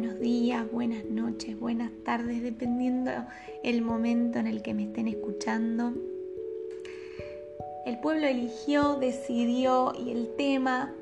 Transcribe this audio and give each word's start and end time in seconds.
buenos 0.00 0.20
días, 0.20 0.70
buenas 0.70 1.04
noches, 1.06 1.58
buenas 1.58 1.90
tardes, 2.04 2.40
dependiendo 2.40 3.10
el 3.64 3.82
momento 3.82 4.38
en 4.38 4.46
el 4.46 4.62
que 4.62 4.72
me 4.72 4.84
estén 4.84 5.08
escuchando. 5.08 5.92
El 7.84 7.98
pueblo 7.98 8.28
eligió, 8.28 8.94
decidió 8.94 9.92
y 9.98 10.12
el 10.12 10.36
tema 10.36 10.94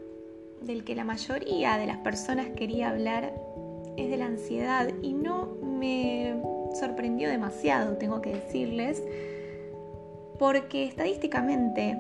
del 0.63 0.83
que 0.83 0.95
la 0.95 1.05
mayoría 1.05 1.77
de 1.77 1.85
las 1.85 1.99
personas 1.99 2.49
quería 2.57 2.89
hablar 2.89 3.35
es 3.99 4.09
de 4.09 4.17
la 4.17 4.25
ansiedad 4.25 4.89
y 5.03 5.13
no 5.13 5.59
me 5.63 6.41
sorprendió 6.81 7.29
demasiado, 7.29 7.99
tengo 7.99 8.23
que 8.23 8.33
decirles, 8.33 9.03
porque 10.39 10.85
estadísticamente 10.85 11.99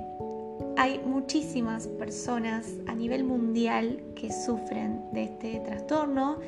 hay 0.78 0.98
muchísimas 1.04 1.89
personas 1.89 2.72
a 2.86 2.94
nivel 2.94 3.22
mundial 3.22 4.03
que 4.14 4.32
sufren 4.32 5.03
de 5.13 5.25
este 5.25 5.61
trastorno 5.61 6.39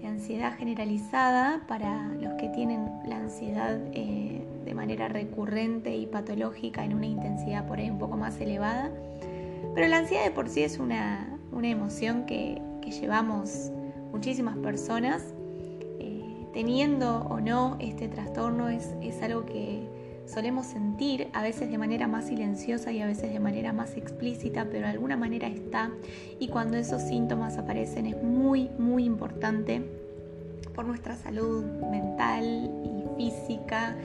de 0.00 0.06
ansiedad 0.06 0.56
generalizada 0.56 1.62
para 1.66 2.08
los 2.20 2.34
que 2.34 2.48
tienen 2.48 2.88
la 3.06 3.16
ansiedad 3.16 3.78
eh, 3.92 4.46
de 4.64 4.74
manera 4.74 5.08
recurrente 5.08 5.96
y 5.96 6.06
patológica 6.06 6.84
en 6.84 6.94
una 6.94 7.06
intensidad 7.06 7.66
por 7.66 7.78
ahí 7.78 7.90
un 7.90 7.98
poco 7.98 8.16
más 8.16 8.40
elevada. 8.40 8.90
Pero 9.74 9.88
la 9.88 9.98
ansiedad 9.98 10.24
de 10.24 10.30
por 10.30 10.48
sí 10.48 10.62
es 10.62 10.78
una, 10.78 11.38
emoción 11.62 12.26
que, 12.26 12.60
llevamos 13.00 13.72
muchísimas 14.12 14.56
personas. 14.58 15.34
Eh, 15.98 16.46
teniendo 16.52 17.22
o 17.28 17.40
no 17.40 17.76
este 17.80 18.06
trastorno 18.06 18.68
es 18.68 19.22
algo 19.22 19.44
que 19.44 19.88
solemos 20.26 20.66
sentir, 20.66 21.28
a 21.32 21.42
veces 21.42 21.70
de 21.70 21.78
manera 21.78 22.08
más 22.08 22.26
silenciosa 22.26 22.92
y 22.92 23.00
a 23.00 23.06
veces 23.06 23.32
de 23.32 23.40
manera 23.40 23.72
más 23.72 23.96
explícita, 23.96 24.66
pero 24.70 24.86
de 24.86 24.92
alguna 24.92 25.16
manera 25.16 25.46
está. 25.46 25.90
Y 26.38 26.48
cuando 26.48 26.76
esos 26.76 27.02
síntomas 27.02 27.58
aparecen 27.58 28.06
es 28.06 28.22
muy, 28.22 28.68
muy 28.78 29.04
importante 29.04 29.82
por 30.74 30.84
nuestra 30.84 31.16
salud 31.16 31.64
mental 31.90 32.70
y 32.84 33.16
física 33.16 33.96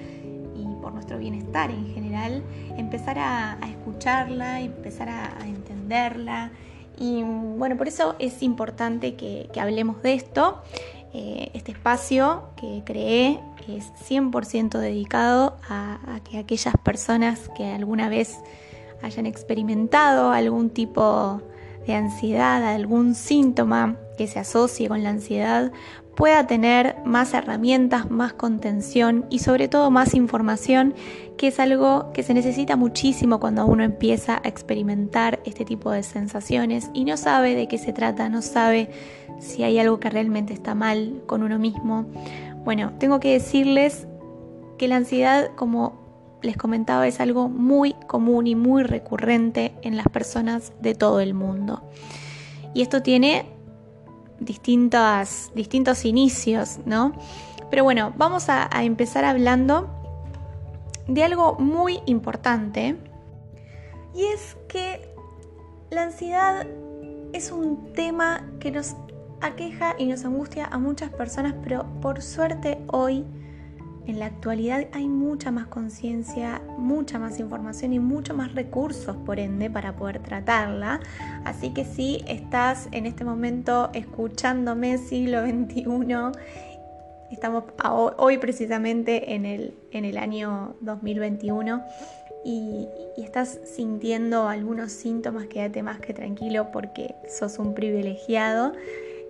y 0.55 0.65
por 0.81 0.93
nuestro 0.93 1.17
bienestar 1.17 1.69
en 1.71 1.93
general, 1.93 2.43
empezar 2.77 3.17
a, 3.19 3.57
escucharla, 3.69 4.61
empezar 4.61 5.09
a, 5.09 5.37
entenderla. 5.45 6.51
Y 6.97 7.23
bueno, 7.23 7.77
por 7.77 7.87
eso 7.87 8.15
es 8.19 8.43
importante 8.43 9.15
que, 9.15 9.49
hablemos 9.59 10.01
de 10.01 10.13
esto. 10.13 10.61
Eh, 11.13 11.51
este 11.53 11.73
espacio 11.73 12.43
que 12.55 12.83
creé 12.85 13.37
es 13.69 13.91
100% 14.09 14.77
dedicado 14.79 15.57
a, 15.69 16.19
que 16.29 16.37
aquellas 16.37 16.75
personas 16.83 17.49
que 17.55 17.65
alguna 17.65 18.09
vez 18.09 18.39
hayan 19.01 19.25
experimentado 19.25 20.31
algún 20.31 20.69
tipo 20.69 21.41
de 21.85 21.95
ansiedad, 21.95 22.63
algún 22.63 23.15
síntoma 23.15 23.97
que 24.17 24.27
se 24.27 24.39
asocie 24.39 24.87
con 24.87 25.03
la 25.03 25.09
ansiedad, 25.09 25.71
pueda 26.15 26.45
tener 26.45 26.97
más 27.05 27.33
herramientas, 27.33 28.11
más 28.11 28.33
contención 28.33 29.25
y 29.29 29.39
sobre 29.39 29.67
todo 29.67 29.89
más 29.89 30.13
información, 30.13 30.93
que 31.37 31.47
es 31.47 31.59
algo 31.59 32.11
que 32.13 32.21
se 32.21 32.33
necesita 32.33 32.75
muchísimo 32.75 33.39
cuando 33.39 33.65
uno 33.65 33.83
empieza 33.83 34.41
a 34.43 34.47
experimentar 34.47 35.39
este 35.45 35.65
tipo 35.65 35.89
de 35.89 36.03
sensaciones 36.03 36.89
y 36.93 37.05
no 37.05 37.17
sabe 37.17 37.55
de 37.55 37.67
qué 37.67 37.77
se 37.77 37.93
trata, 37.93 38.29
no 38.29 38.41
sabe 38.41 38.91
si 39.39 39.63
hay 39.63 39.79
algo 39.79 39.99
que 39.99 40.09
realmente 40.09 40.53
está 40.53 40.75
mal 40.75 41.21
con 41.25 41.41
uno 41.41 41.57
mismo. 41.57 42.05
Bueno, 42.63 42.93
tengo 42.99 43.19
que 43.19 43.33
decirles 43.33 44.07
que 44.77 44.87
la 44.87 44.97
ansiedad, 44.97 45.51
como 45.55 46.39
les 46.41 46.57
comentaba, 46.57 47.07
es 47.07 47.19
algo 47.19 47.49
muy 47.49 47.93
común 48.07 48.47
y 48.47 48.55
muy 48.55 48.83
recurrente 48.83 49.73
en 49.81 49.97
las 49.97 50.07
personas 50.07 50.73
de 50.81 50.95
todo 50.95 51.19
el 51.19 51.33
mundo. 51.33 51.83
Y 52.73 52.81
esto 52.81 53.01
tiene 53.01 53.45
distintos 54.39 56.05
inicios, 56.05 56.79
¿no? 56.85 57.13
Pero 57.69 57.83
bueno, 57.83 58.13
vamos 58.17 58.49
a, 58.49 58.69
a 58.75 58.83
empezar 58.83 59.23
hablando 59.25 59.89
de 61.07 61.23
algo 61.23 61.55
muy 61.55 61.99
importante. 62.05 62.95
Y 64.13 64.23
es 64.23 64.57
que 64.67 65.13
la 65.89 66.03
ansiedad 66.03 66.67
es 67.33 67.51
un 67.51 67.93
tema 67.93 68.45
que 68.59 68.71
nos 68.71 68.95
aqueja 69.41 69.95
y 69.97 70.05
nos 70.05 70.25
angustia 70.25 70.65
a 70.65 70.77
muchas 70.77 71.09
personas, 71.11 71.53
pero 71.63 71.85
por 72.01 72.21
suerte 72.21 72.79
hoy, 72.87 73.25
en 74.07 74.17
la 74.19 74.25
actualidad, 74.25 74.87
hay 74.93 75.07
mucha 75.07 75.51
más 75.51 75.67
conciencia, 75.67 76.61
mucha 76.77 77.19
más 77.19 77.39
información 77.39 77.93
y 77.93 77.99
mucho 77.99 78.33
más 78.33 78.53
recursos, 78.55 79.15
por 79.17 79.39
ende, 79.39 79.69
para 79.69 79.95
poder 79.95 80.19
tratarla. 80.19 80.99
Así 81.45 81.71
que 81.73 81.85
si 81.85 82.23
estás 82.27 82.87
en 82.91 83.05
este 83.05 83.23
momento 83.23 83.91
escuchándome 83.93 84.97
siglo 84.97 85.43
XXI, 85.43 85.85
estamos 87.31 87.65
hoy 88.17 88.39
precisamente 88.39 89.35
en 89.35 89.45
el, 89.45 89.75
en 89.91 90.05
el 90.05 90.17
año 90.17 90.75
2021. 90.81 91.83
Y, 92.43 92.87
y, 93.17 93.23
estás 93.23 93.59
sintiendo 93.65 94.47
algunos 94.47 94.91
síntomas, 94.91 95.45
quédate 95.45 95.83
más 95.83 95.99
que 95.99 96.11
tranquilo 96.11 96.71
porque 96.71 97.13
sos 97.29 97.59
un 97.59 97.75
privilegiado. 97.75 98.73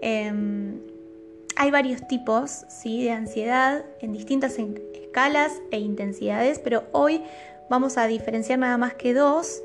Em, 0.02 0.80
hay 1.56 1.72
varios 1.72 2.08
tipos 2.08 2.66
¿sí? 2.70 3.04
de 3.04 3.12
ansiedad 3.12 3.86
en 4.00 4.14
distintas 4.14 4.58
escalas 4.58 5.62
e 5.72 5.80
intensidades, 5.80 6.60
pero 6.60 6.84
hoy 6.92 7.22
vamos 7.70 7.98
a 7.98 8.08
diferenciar 8.08 8.60
nada 8.60 8.78
más 8.78 8.96
que 8.96 9.14
dos, 9.14 9.62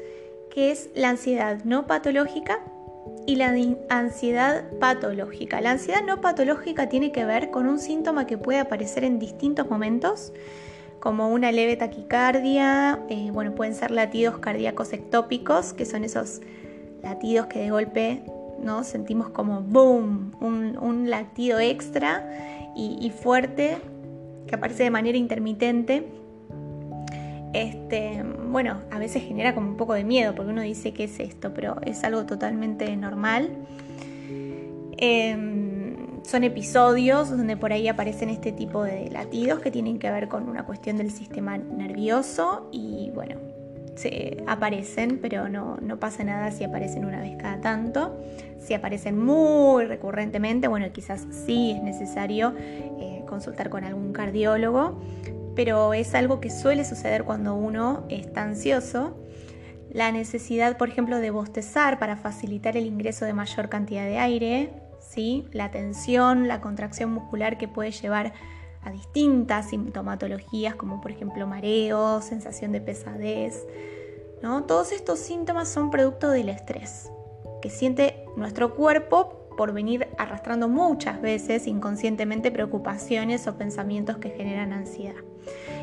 que 0.51 0.71
es 0.71 0.91
la 0.95 1.09
ansiedad 1.09 1.65
no 1.65 1.87
patológica 1.87 2.61
y 3.27 3.37
la 3.37 3.55
ansiedad 3.89 4.65
patológica. 4.79 5.61
La 5.61 5.73
ansiedad 5.73 6.03
no 6.03 6.21
patológica 6.21 6.89
tiene 6.89 7.13
que 7.13 7.25
ver 7.25 7.51
con 7.51 7.67
un 7.67 7.79
síntoma 7.79 8.27
que 8.27 8.39
puede 8.39 8.59
aparecer 8.59 9.05
en 9.05 9.19
distintos 9.19 9.69
momentos, 9.69 10.33
como 11.01 11.29
una 11.31 11.53
leve 11.53 11.77
taquicardia, 11.77 13.01
eh, 13.09 13.31
bueno, 13.33 13.55
pueden 13.55 13.75
ser 13.75 13.91
latidos 13.91 14.39
cardíacos 14.39 14.93
ectópicos, 14.93 15.73
que 15.73 15.85
son 15.85 16.05
esos 16.05 16.41
latidos 17.03 17.47
que 17.47 17.61
de 17.61 17.71
golpe 17.71 18.23
¿no? 18.63 18.85
Sentimos 18.85 19.31
como 19.31 19.61
boom, 19.61 20.33
un, 20.41 21.11
latido 21.11 21.61
extra 21.61 22.29
y, 22.75 23.11
fuerte 23.11 23.79
que 24.47 24.55
aparece 24.55 24.85
de 24.85 24.91
manera 24.91 25.17
intermitente. 25.17 26.07
Este, 27.53 28.23
bueno, 28.51 28.81
a 28.91 28.99
veces 28.99 29.23
genera 29.23 29.55
como 29.55 29.69
un 29.69 29.77
poco 29.77 29.95
de 29.95 30.05
miedo 30.05 30.35
porque 30.35 30.51
uno 30.51 30.63
dice 30.63 30.93
qué 30.93 31.05
es 31.05 31.19
esto, 31.21 31.55
pero 31.55 31.77
es 31.83 32.05
algo 32.05 32.27
totalmente 32.27 32.95
normal. 32.97 33.51
Em, 34.99 36.23
son 36.23 36.43
episodios 36.43 37.31
donde 37.31 37.57
por 37.57 37.73
ahí 37.73 37.87
aparecen 37.89 38.31
este 38.31 38.51
tipo 38.53 38.83
de 38.83 39.11
latidos 39.11 39.61
que 39.61 39.71
tienen 39.71 39.99
que 39.99 40.11
ver 40.11 40.29
con 40.29 40.49
una 40.49 40.65
cuestión 40.65 40.97
del 40.97 41.11
sistema 41.11 41.57
nervioso 41.57 42.69
y 42.73 43.11
bueno, 43.15 43.37
se 43.97 44.45
aparecen, 44.47 45.19
pero 45.21 45.49
no, 45.49 45.79
pasa 45.99 46.23
nada 46.23 46.51
si 46.51 46.65
aparecen 46.65 47.05
una 47.05 47.21
vez 47.21 47.37
cada 47.37 47.61
tanto. 47.61 48.17
Si 48.61 48.75
aparecen 48.75 49.19
muy 49.19 49.87
recurrentemente, 49.87 50.69
bueno, 50.69 50.87
quizás 50.93 51.27
sí 51.31 51.73
es 51.73 51.83
necesario 51.83 52.55
eh, 52.59 53.25
consultar 53.27 53.71
con 53.71 53.85
algún 53.85 54.13
cardiólogo, 54.13 55.01
pero 55.55 55.95
es 55.95 56.15
algo 56.15 56.41
que 56.41 56.51
suele 56.51 56.85
suceder 56.85 57.25
cuando 57.25 57.55
uno 57.55 58.05
está 58.09 58.43
ansioso. 58.43 59.17
La 59.91 60.13
necesidad, 60.13 60.77
por 60.77 60.89
ejemplo, 60.89 61.19
de 61.19 61.31
bostezar 61.31 61.99
para 61.99 62.17
facilitar 62.17 62.77
el 62.77 62.87
ingreso 62.87 63.25
de 63.25 63.33
mayor 63.33 63.69
cantidad 63.69 64.05
de 64.05 64.19
aire, 64.19 64.71
¿sí? 65.01 65.47
la 65.53 65.71
tensión, 65.71 66.49
la 66.49 66.61
contracción 66.61 67.13
muscular 67.13 67.57
que 67.57 67.69
puede 67.69 67.93
llevar 67.93 68.35
a 68.87 68.91
distintas 68.91 69.71
sintomatologías 69.71 70.77
como 70.77 71.01
por 71.01 71.11
ejemplo 71.11 71.47
mareo, 71.47 72.23
sensación 72.23 72.73
de 72.73 72.81
pesadez. 72.81 73.67
¿no? 74.43 74.65
Todos 74.65 74.93
estos 74.93 75.19
síntomas 75.19 75.69
son 75.69 75.91
producto 75.91 76.31
del 76.31 76.49
estrés 76.49 77.11
que 77.61 77.69
siente 77.69 78.25
nuestro 78.37 78.75
cuerpo 78.75 79.49
por 79.57 79.73
venir 79.73 80.07
arrastrando 80.19 80.69
muchas 80.69 81.21
veces 81.21 81.67
inconscientemente 81.67 82.53
preocupaciones 82.53 83.47
o 83.49 83.57
pensamientos 83.57 84.19
que 84.19 84.31
generan 84.31 84.73
ansiedad. 84.73 85.17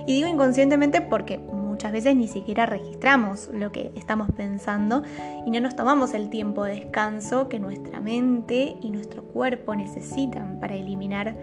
Y 0.06 0.14
digo 0.14 0.28
inconscientemente 0.28 1.02
porque 1.02 1.38
muchas 1.38 1.92
veces 1.92 2.16
ni 2.16 2.28
siquiera 2.28 2.66
registramos 2.66 3.50
lo 3.52 3.72
que 3.72 3.92
estamos 3.96 4.30
pensando 4.32 5.04
y 5.46 5.52
no 5.52 5.60
nos 5.60 5.76
tomamos 5.76 6.14
el 6.14 6.30
tiempo 6.30 6.64
de 6.64 6.76
descanso 6.76 7.50
que 7.50 7.60
nuestra 7.60 8.00
mente 8.00 8.78
y 8.82 8.92
nuestro 8.92 9.24
cuerpo 9.24 9.76
necesitan 9.76 10.60
para 10.60 10.76
eliminar 10.76 11.36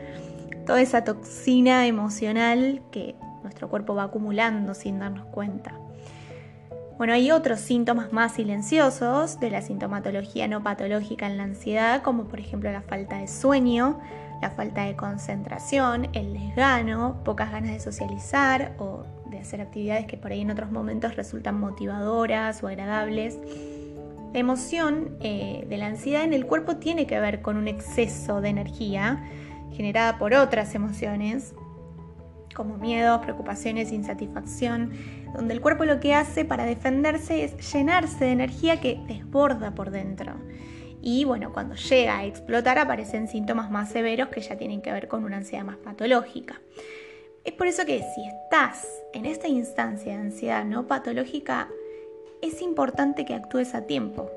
toda 0.70 0.82
esa 0.82 1.02
toxina 1.02 1.88
emocional 1.88 2.80
que 2.92 3.16
nuestro 3.42 3.68
cuerpo 3.68 3.96
va 3.96 4.04
acumulando 4.04 4.72
sin 4.72 5.00
darnos 5.00 5.26
cuenta. 5.26 5.74
Bueno, 6.96 7.12
hay 7.12 7.32
otros 7.32 7.58
síntomas 7.58 8.12
más 8.12 8.34
silenciosos 8.34 9.40
de 9.40 9.50
la 9.50 9.62
sintomatología 9.62 10.46
no 10.46 10.62
patológica 10.62 11.26
en 11.26 11.38
la 11.38 11.42
ansiedad, 11.42 12.02
como 12.02 12.28
por 12.28 12.38
ejemplo 12.38 12.70
la 12.70 12.82
falta 12.82 13.18
de 13.18 13.26
sueño, 13.26 13.98
la 14.40 14.50
falta 14.50 14.84
de 14.84 14.94
concentración, 14.94 16.08
el 16.12 16.34
desgano, 16.34 17.20
pocas 17.24 17.50
ganas 17.50 17.72
de 17.72 17.80
socializar 17.80 18.76
o 18.78 19.02
de 19.28 19.40
hacer 19.40 19.60
actividades 19.60 20.06
que 20.06 20.18
por 20.18 20.30
ahí 20.30 20.42
en 20.42 20.52
otros 20.52 20.70
momentos 20.70 21.16
resultan 21.16 21.58
motivadoras 21.58 22.62
o 22.62 22.68
agradables. 22.68 23.40
La 24.32 24.38
emoción 24.38 25.16
eh, 25.18 25.66
de 25.68 25.76
la 25.78 25.86
ansiedad 25.86 26.22
en 26.22 26.32
el 26.32 26.46
cuerpo 26.46 26.76
tiene 26.76 27.08
que 27.08 27.18
ver 27.18 27.42
con 27.42 27.56
un 27.56 27.66
exceso 27.66 28.40
de 28.40 28.50
energía 28.50 29.24
generada 29.72 30.18
por 30.18 30.34
otras 30.34 30.74
emociones, 30.74 31.54
como 32.54 32.76
miedos, 32.76 33.20
preocupaciones, 33.20 33.92
insatisfacción, 33.92 34.92
donde 35.34 35.54
el 35.54 35.60
cuerpo 35.60 35.84
lo 35.84 36.00
que 36.00 36.14
hace 36.14 36.44
para 36.44 36.64
defenderse 36.64 37.44
es 37.44 37.72
llenarse 37.72 38.24
de 38.24 38.32
energía 38.32 38.80
que 38.80 39.00
desborda 39.06 39.74
por 39.74 39.90
dentro. 39.90 40.34
Y 41.02 41.24
bueno, 41.24 41.52
cuando 41.52 41.74
llega 41.76 42.18
a 42.18 42.24
explotar 42.24 42.78
aparecen 42.78 43.28
síntomas 43.28 43.70
más 43.70 43.90
severos 43.90 44.28
que 44.28 44.40
ya 44.40 44.56
tienen 44.56 44.82
que 44.82 44.92
ver 44.92 45.08
con 45.08 45.24
una 45.24 45.38
ansiedad 45.38 45.64
más 45.64 45.78
patológica. 45.78 46.60
Es 47.44 47.54
por 47.54 47.66
eso 47.66 47.86
que 47.86 48.02
si 48.14 48.26
estás 48.26 48.86
en 49.14 49.24
esta 49.24 49.48
instancia 49.48 50.12
de 50.12 50.20
ansiedad 50.20 50.64
no 50.64 50.86
patológica, 50.86 51.68
es 52.42 52.60
importante 52.60 53.24
que 53.24 53.34
actúes 53.34 53.74
a 53.74 53.86
tiempo, 53.86 54.30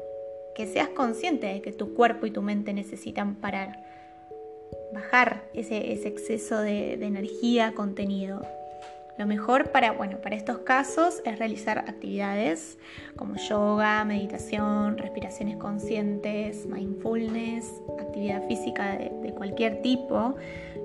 que 0.55 0.67
seas 0.67 0.89
consciente 0.89 1.47
de 1.47 1.61
que 1.61 1.73
tu 1.73 1.93
cuerpo 1.93 2.25
y 2.25 2.31
tu 2.31 2.41
mente 2.41 2.73
necesitan 2.73 3.35
parar, 3.35 3.92
bajar 4.93 5.43
ese, 5.53 5.93
exceso 6.07 6.61
de 6.61 6.93
energía 6.93 7.73
contenido. 7.73 8.41
Lo 9.17 9.27
mejor 9.27 9.69
para, 9.69 9.91
bueno, 9.91 10.17
para 10.17 10.35
estos 10.35 10.59
casos 10.59 11.21
es 11.23 11.37
realizar 11.37 11.77
actividades 11.77 12.79
como 13.15 13.35
yoga, 13.35 14.03
meditación, 14.05 14.97
respiraciones 14.97 15.57
conscientes, 15.57 16.65
mindfulness, 16.65 17.71
actividad 17.99 18.47
física 18.47 18.97
de, 18.97 19.33
cualquier 19.35 19.81
tipo, 19.81 20.35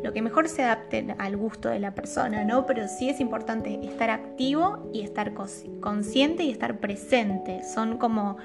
lo 0.03 0.13
que 0.13 0.21
mejor 0.21 0.49
se 0.49 0.63
adapte 0.63 1.15
al 1.19 1.37
gusto 1.37 1.69
de 1.69 1.79
la 1.79 1.95
persona, 1.95 2.45
¿no? 2.45 2.67
Pero 2.67 2.87
sí 2.89 3.09
es 3.09 3.21
importante 3.21 3.79
estar 3.83 4.11
activo 4.11 4.91
y 4.93 5.03
estar 5.03 5.33
consciente 5.81 6.43
y 6.43 6.51
estar 6.51 6.81
presente. 6.81 7.63
Son 7.65 7.99
como 7.99 8.37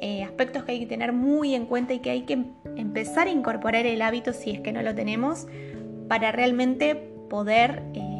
eh, 0.00 0.22
aspectos 0.22 0.64
que 0.64 0.72
hay 0.72 0.80
que 0.80 0.86
tener 0.86 1.12
muy 1.12 1.54
en 1.54 1.66
cuenta 1.66 1.94
y 1.94 1.98
que 2.00 2.10
hay 2.10 2.22
que 2.22 2.44
empezar 2.76 3.26
a 3.26 3.30
incorporar 3.30 3.86
el 3.86 4.02
hábito 4.02 4.32
si 4.32 4.50
es 4.50 4.60
que 4.60 4.72
no 4.72 4.82
lo 4.82 4.94
tenemos 4.94 5.46
para 6.08 6.32
realmente 6.32 6.94
poder... 7.28 7.82
Eh, 7.94 8.16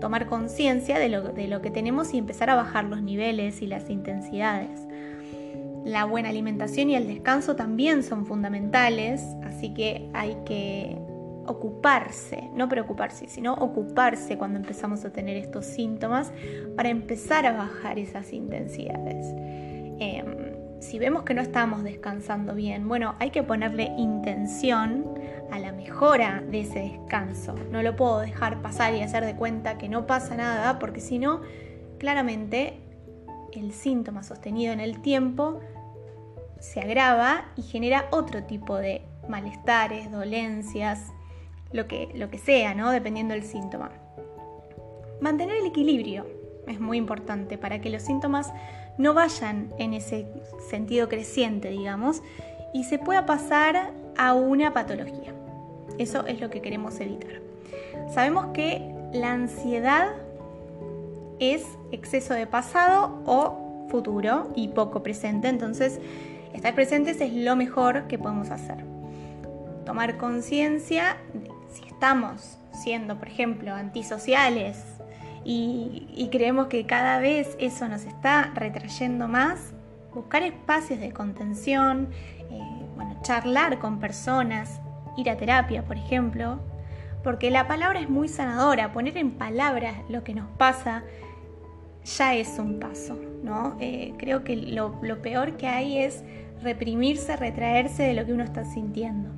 tomar 0.00 0.26
conciencia 0.26 0.98
de 0.98 1.08
lo, 1.08 1.22
de 1.22 1.48
lo 1.48 1.60
que 1.60 1.70
tenemos 1.70 2.14
y 2.14 2.18
empezar 2.18 2.50
a 2.50 2.54
bajar 2.54 2.84
los 2.84 3.02
niveles 3.02 3.62
y 3.62 3.66
las 3.66 3.90
intensidades. 3.90 4.86
La 5.84 6.04
buena 6.04 6.28
alimentación 6.28 6.90
y 6.90 6.96
el 6.96 7.06
descanso 7.06 7.56
también 7.56 8.02
son 8.02 8.26
fundamentales, 8.26 9.22
así 9.44 9.72
que 9.74 10.08
hay 10.12 10.36
que 10.44 10.98
ocuparse, 11.46 12.50
no 12.54 12.68
preocuparse, 12.68 13.26
sino 13.28 13.54
ocuparse 13.54 14.36
cuando 14.36 14.58
empezamos 14.58 15.04
a 15.04 15.10
tener 15.10 15.36
estos 15.36 15.64
síntomas 15.64 16.30
para 16.76 16.90
empezar 16.90 17.46
a 17.46 17.52
bajar 17.52 17.98
esas 17.98 18.32
intensidades. 18.32 19.26
Em, 19.98 20.47
si 20.80 20.98
vemos 20.98 21.24
que 21.24 21.34
no 21.34 21.42
estamos 21.42 21.82
descansando 21.82 22.54
bien, 22.54 22.88
bueno, 22.88 23.14
hay 23.18 23.30
que 23.30 23.42
ponerle 23.42 23.92
intención 23.96 25.06
a 25.50 25.58
la 25.58 25.72
mejora 25.72 26.42
de 26.48 26.60
ese 26.60 26.80
descanso. 26.80 27.54
No 27.70 27.82
lo 27.82 27.96
puedo 27.96 28.20
dejar 28.20 28.62
pasar 28.62 28.94
y 28.94 29.00
hacer 29.00 29.24
de 29.24 29.34
cuenta 29.34 29.78
que 29.78 29.88
no 29.88 30.06
pasa 30.06 30.36
nada, 30.36 30.78
porque 30.78 31.00
si 31.00 31.18
no, 31.18 31.40
claramente 31.98 32.80
el 33.52 33.72
síntoma 33.72 34.22
sostenido 34.22 34.72
en 34.72 34.80
el 34.80 35.00
tiempo 35.00 35.60
se 36.60 36.80
agrava 36.80 37.46
y 37.56 37.62
genera 37.62 38.06
otro 38.10 38.44
tipo 38.44 38.76
de 38.76 39.02
malestares, 39.28 40.10
dolencias, 40.10 41.12
lo 41.72 41.86
que, 41.86 42.08
lo 42.14 42.30
que 42.30 42.38
sea, 42.38 42.74
¿no? 42.74 42.90
Dependiendo 42.90 43.34
del 43.34 43.44
síntoma. 43.44 43.90
Mantener 45.20 45.56
el 45.56 45.66
equilibrio 45.66 46.26
es 46.66 46.80
muy 46.80 46.98
importante 46.98 47.58
para 47.58 47.80
que 47.80 47.90
los 47.90 48.02
síntomas 48.02 48.52
no 48.98 49.14
vayan 49.14 49.72
en 49.78 49.94
ese 49.94 50.26
sentido 50.68 51.08
creciente, 51.08 51.70
digamos, 51.70 52.22
y 52.74 52.84
se 52.84 52.98
pueda 52.98 53.24
pasar 53.24 53.92
a 54.16 54.34
una 54.34 54.74
patología. 54.74 55.32
Eso 55.96 56.26
es 56.26 56.40
lo 56.40 56.50
que 56.50 56.60
queremos 56.60 57.00
evitar. 57.00 57.40
Sabemos 58.12 58.46
que 58.52 58.94
la 59.12 59.32
ansiedad 59.32 60.08
es 61.38 61.64
exceso 61.92 62.34
de 62.34 62.46
pasado 62.46 63.22
o 63.24 63.86
futuro 63.88 64.48
y 64.54 64.68
poco 64.68 65.02
presente, 65.02 65.48
entonces 65.48 66.00
estar 66.52 66.74
presentes 66.74 67.20
es 67.20 67.32
lo 67.32 67.56
mejor 67.56 68.06
que 68.08 68.18
podemos 68.18 68.50
hacer. 68.50 68.84
Tomar 69.86 70.18
conciencia 70.18 71.16
si 71.72 71.86
estamos 71.88 72.58
siendo, 72.72 73.18
por 73.18 73.28
ejemplo, 73.28 73.72
antisociales 73.72 74.97
y, 75.50 76.28
creemos 76.30 76.66
que 76.66 76.84
cada 76.84 77.20
vez 77.20 77.56
eso 77.58 77.88
nos 77.88 78.04
está 78.04 78.52
retrayendo 78.54 79.28
más, 79.28 79.72
buscar 80.12 80.42
espacios 80.42 81.00
de 81.00 81.12
contención, 81.12 82.08
eh, 82.50 82.60
bueno, 82.96 83.18
charlar 83.22 83.78
con 83.78 83.98
personas, 83.98 84.78
ir 85.16 85.30
a 85.30 85.38
terapia, 85.38 85.86
por 85.86 85.96
ejemplo, 85.96 86.60
porque 87.24 87.50
la 87.50 87.66
palabra 87.66 87.98
es 87.98 88.10
muy 88.10 88.28
sanadora, 88.28 88.92
poner 88.92 89.16
en 89.16 89.30
palabras 89.30 89.94
lo 90.10 90.22
que 90.22 90.34
nos 90.34 90.50
pasa 90.58 91.04
ya 92.04 92.34
es 92.34 92.58
un 92.58 92.78
paso, 92.78 93.18
¿no? 93.42 93.78
Eh, 93.80 94.12
creo 94.18 94.44
que 94.44 94.54
lo 94.54 95.22
peor 95.22 95.56
que 95.56 95.66
hay 95.66 95.98
es 95.98 96.24
reprimirse, 96.62 97.36
retraerse 97.36 98.02
de 98.02 98.12
lo 98.12 98.26
que 98.26 98.34
uno 98.34 98.44
está 98.44 98.66
sintiendo. 98.66 99.30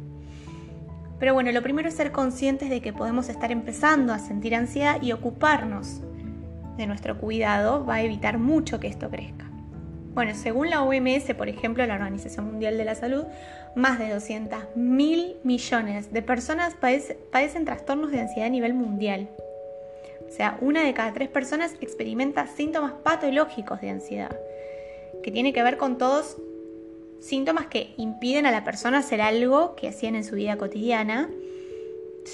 Pero 1.20 1.34
bueno, 1.34 1.52
lo 1.52 1.62
primero 1.62 1.88
es 1.88 1.94
ser 1.94 2.12
conscientes 2.12 2.70
de 2.70 2.80
que 2.80 2.94
podemos 2.94 3.28
estar 3.28 3.52
empezando 3.52 4.12
a 4.14 4.18
sentir 4.18 4.54
ansiedad 4.54 5.00
y 5.02 5.12
ocuparnos 5.12 6.00
de 6.78 6.86
nuestro 6.86 7.18
cuidado 7.18 7.84
va 7.84 7.96
a 7.96 8.02
evitar 8.02 8.38
mucho 8.38 8.80
que 8.80 8.88
esto 8.88 9.10
crezca. 9.10 9.44
Bueno, 10.14 10.34
según 10.34 10.70
la 10.70 10.82
OMS, 10.82 11.34
por 11.36 11.48
ejemplo, 11.48 11.86
la 11.86 11.94
Organización 11.94 12.46
Mundial 12.46 12.76
de 12.78 12.84
la 12.84 12.94
Salud, 12.94 13.26
más 13.76 13.98
de 13.98 14.12
200 14.12 14.74
mil 14.74 15.36
millones 15.44 16.12
de 16.12 16.22
personas 16.22 16.74
padecen, 16.74 17.64
trastornos 17.64 18.10
de 18.10 18.20
ansiedad 18.20 18.46
a 18.46 18.50
nivel 18.50 18.74
mundial. 18.74 19.28
O 20.26 20.32
sea, 20.32 20.58
una 20.62 20.82
de 20.84 20.94
cada 20.94 21.12
tres 21.12 21.28
personas 21.28 21.76
experimenta 21.80 22.46
síntomas 22.46 22.92
patológicos 23.04 23.80
de 23.80 23.90
ansiedad, 23.90 24.36
que 25.22 25.30
tiene 25.30 25.52
que 25.52 25.62
ver 25.62 25.76
con 25.76 25.98
todos 25.98 26.38
síntomas 27.20 27.66
que 27.66 27.94
impiden 27.96 28.46
a 28.46 28.50
la 28.50 28.64
persona 28.64 28.98
hacer 28.98 29.20
algo 29.20 29.76
que 29.76 29.88
hacían 29.88 30.16
en 30.16 30.24
su 30.24 30.34
vida 30.34 30.56
cotidiana. 30.56 31.28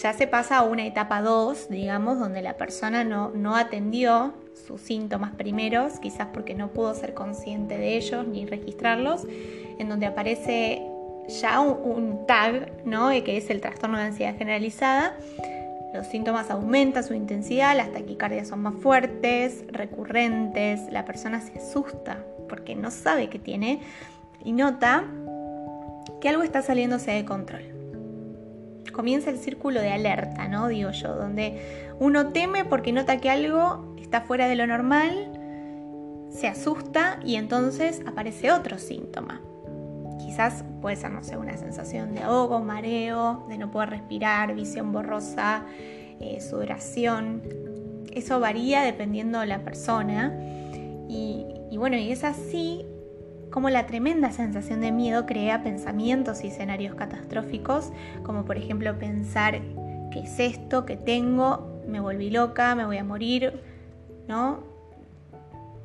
Ya 0.03 0.13
se 0.13 0.27
pasa 0.27 0.59
a 0.59 0.63
una 0.63 0.87
etapa 0.87 1.23
2, 1.23 1.69
digamos, 1.69 2.19
donde 2.19 2.43
la 2.43 2.57
persona 2.57 3.05
no, 3.05 3.31
no 3.31 3.57
atendió 3.57 4.35
sus 4.67 4.81
síntomas 4.81 5.33
primeros, 5.33 5.99
quizás 6.01 6.29
porque 6.33 6.55
no 6.55 6.69
pudo 6.69 6.95
ser 6.95 7.15
consciente 7.15 7.79
de 7.79 7.97
ellos 7.97 8.27
ni 8.27 8.47
registrarlos, 8.47 9.27
en 9.79 9.89
donde 9.89 10.07
aparece 10.07 10.83
ya 11.29 11.61
un, 11.61 12.27
tag, 12.27 12.73
¿no? 12.85 13.11
que 13.25 13.37
es 13.37 13.51
el 13.51 13.61
trastorno 13.61 13.99
de 13.99 14.05
ansiedad 14.05 14.37
generalizada. 14.37 15.17
Los 15.95 16.07
síntomas 16.09 16.51
aumentan 16.51 17.05
su 17.05 17.15
intensidad, 17.15 17.77
las 17.77 17.93
taquicardias 17.93 18.49
son 18.49 18.61
más 18.61 18.75
fuertes, 18.75 19.65
recurrentes, 19.69 20.81
la 20.91 21.05
persona 21.05 21.41
se 21.41 21.59
asusta 21.59 22.19
porque 22.49 22.75
no 22.75 22.91
sabe 22.91 23.29
qué 23.29 23.39
tiene 23.39 23.81
y 24.47 24.53
nota 24.53 25.05
que 26.21 26.29
algo 26.29 26.45
está 26.45 26.63
saliéndose 26.63 27.11
de 27.11 27.25
control. 27.25 27.63
Comienza 28.93 29.29
el 29.29 29.39
círculo 29.39 29.81
de 29.81 29.91
alerta, 29.91 30.47
¿no? 30.47 30.69
Digo 30.69 30.93
yo, 30.93 31.17
donde 31.17 31.93
uno 31.99 32.29
teme 32.29 32.65
porque 32.65 32.93
nota 32.93 33.19
que 33.19 33.29
algo 33.29 33.97
está 34.01 34.21
fuera 34.21 34.47
de 34.47 34.55
lo 34.55 34.67
normal, 34.69 35.33
se 36.31 36.47
asusta 36.47 37.19
y 37.25 37.35
entonces 37.35 38.03
aparece 38.07 38.53
otro 38.53 38.79
síntoma. 38.79 39.41
Quizás 40.21 40.65
puede 40.81 40.95
ser, 40.95 41.11
no 41.11 41.25
sé, 41.25 41.37
una 41.37 41.57
sensación 41.57 42.15
de 42.15 42.23
ahogo, 42.23 42.61
mareo, 42.61 43.45
de 43.49 43.59
no 43.59 43.73
poder 43.73 43.91
respirar, 43.91 44.55
visión 44.55 44.93
borrosa, 44.93 45.65
eh, 46.21 46.41
sudoración. 46.41 47.43
Eso 48.13 48.39
varía 48.39 48.83
dependiendo 48.83 49.41
de 49.41 49.47
la 49.47 49.59
persona. 49.59 50.33
Y, 51.09 51.47
y 51.71 51.79
bueno, 51.79 51.97
y 51.97 52.13
es 52.13 52.23
así 52.23 52.87
como 53.57 53.71
la 53.71 53.87
tremenda 53.87 54.33
sensación 54.33 54.83
de 54.83 54.93
miedo 54.93 55.25
crea 55.25 55.63
pensamientos 55.63 56.45
y 56.45 56.49
escenarios 56.49 56.95
catastróficos, 56.95 57.91
como 58.23 58.45
por 58.45 58.59
ejemplo 58.59 58.99
pensar, 58.99 59.63
¿qué 60.13 60.21
es 60.25 60.39
esto 60.39 60.85
que 60.85 60.99
tengo? 60.99 61.81
Me 61.89 61.99
volví 61.99 62.29
loca, 62.29 62.75
me 62.75 62.85
voy 62.85 62.99
a 62.99 63.05
morir, 63.05 63.63
¿no? 64.29 64.63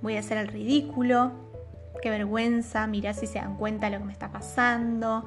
Voy 0.01 0.17
a 0.17 0.19
hacer 0.19 0.37
el 0.37 0.49
ridículo, 0.49 1.31
qué 2.01 2.09
vergüenza, 2.09 2.87
mirá 2.87 3.13
si 3.13 3.25
se 3.25 3.39
dan 3.39 3.55
cuenta 3.55 3.85
de 3.85 3.93
lo 3.93 3.99
que 3.99 4.07
me 4.07 4.11
está 4.11 4.33
pasando. 4.33 5.23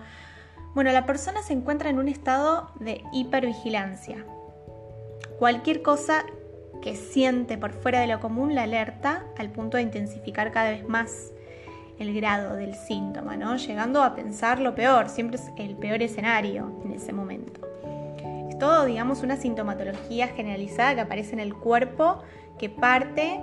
Bueno, 0.74 0.92
la 0.92 1.06
persona 1.06 1.40
se 1.40 1.54
encuentra 1.54 1.88
en 1.88 1.98
un 1.98 2.08
estado 2.08 2.72
de 2.78 3.02
hipervigilancia. 3.14 4.22
Cualquier 5.38 5.80
cosa 5.80 6.26
que 6.82 6.94
siente 6.94 7.56
por 7.56 7.72
fuera 7.72 8.00
de 8.00 8.06
lo 8.06 8.20
común 8.20 8.54
la 8.54 8.64
alerta 8.64 9.24
al 9.38 9.48
punto 9.48 9.78
de 9.78 9.84
intensificar 9.84 10.52
cada 10.52 10.72
vez 10.72 10.86
más 10.86 11.32
el 11.98 12.14
grado 12.14 12.56
del 12.56 12.74
síntoma, 12.74 13.36
¿no? 13.36 13.56
Llegando 13.56 14.02
a 14.02 14.14
pensar 14.14 14.58
lo 14.58 14.74
peor, 14.74 15.08
siempre 15.08 15.36
es 15.36 15.50
el 15.56 15.76
peor 15.76 16.02
escenario 16.02 16.72
en 16.84 16.92
ese 16.92 17.12
momento. 17.12 17.60
Es 18.48 18.58
todo, 18.58 18.84
digamos, 18.84 19.22
una 19.22 19.36
sintomatología 19.36 20.28
generalizada 20.28 20.94
que 20.94 21.00
aparece 21.02 21.32
en 21.32 21.40
el 21.40 21.54
cuerpo 21.54 22.18
que 22.58 22.68
parte 22.68 23.40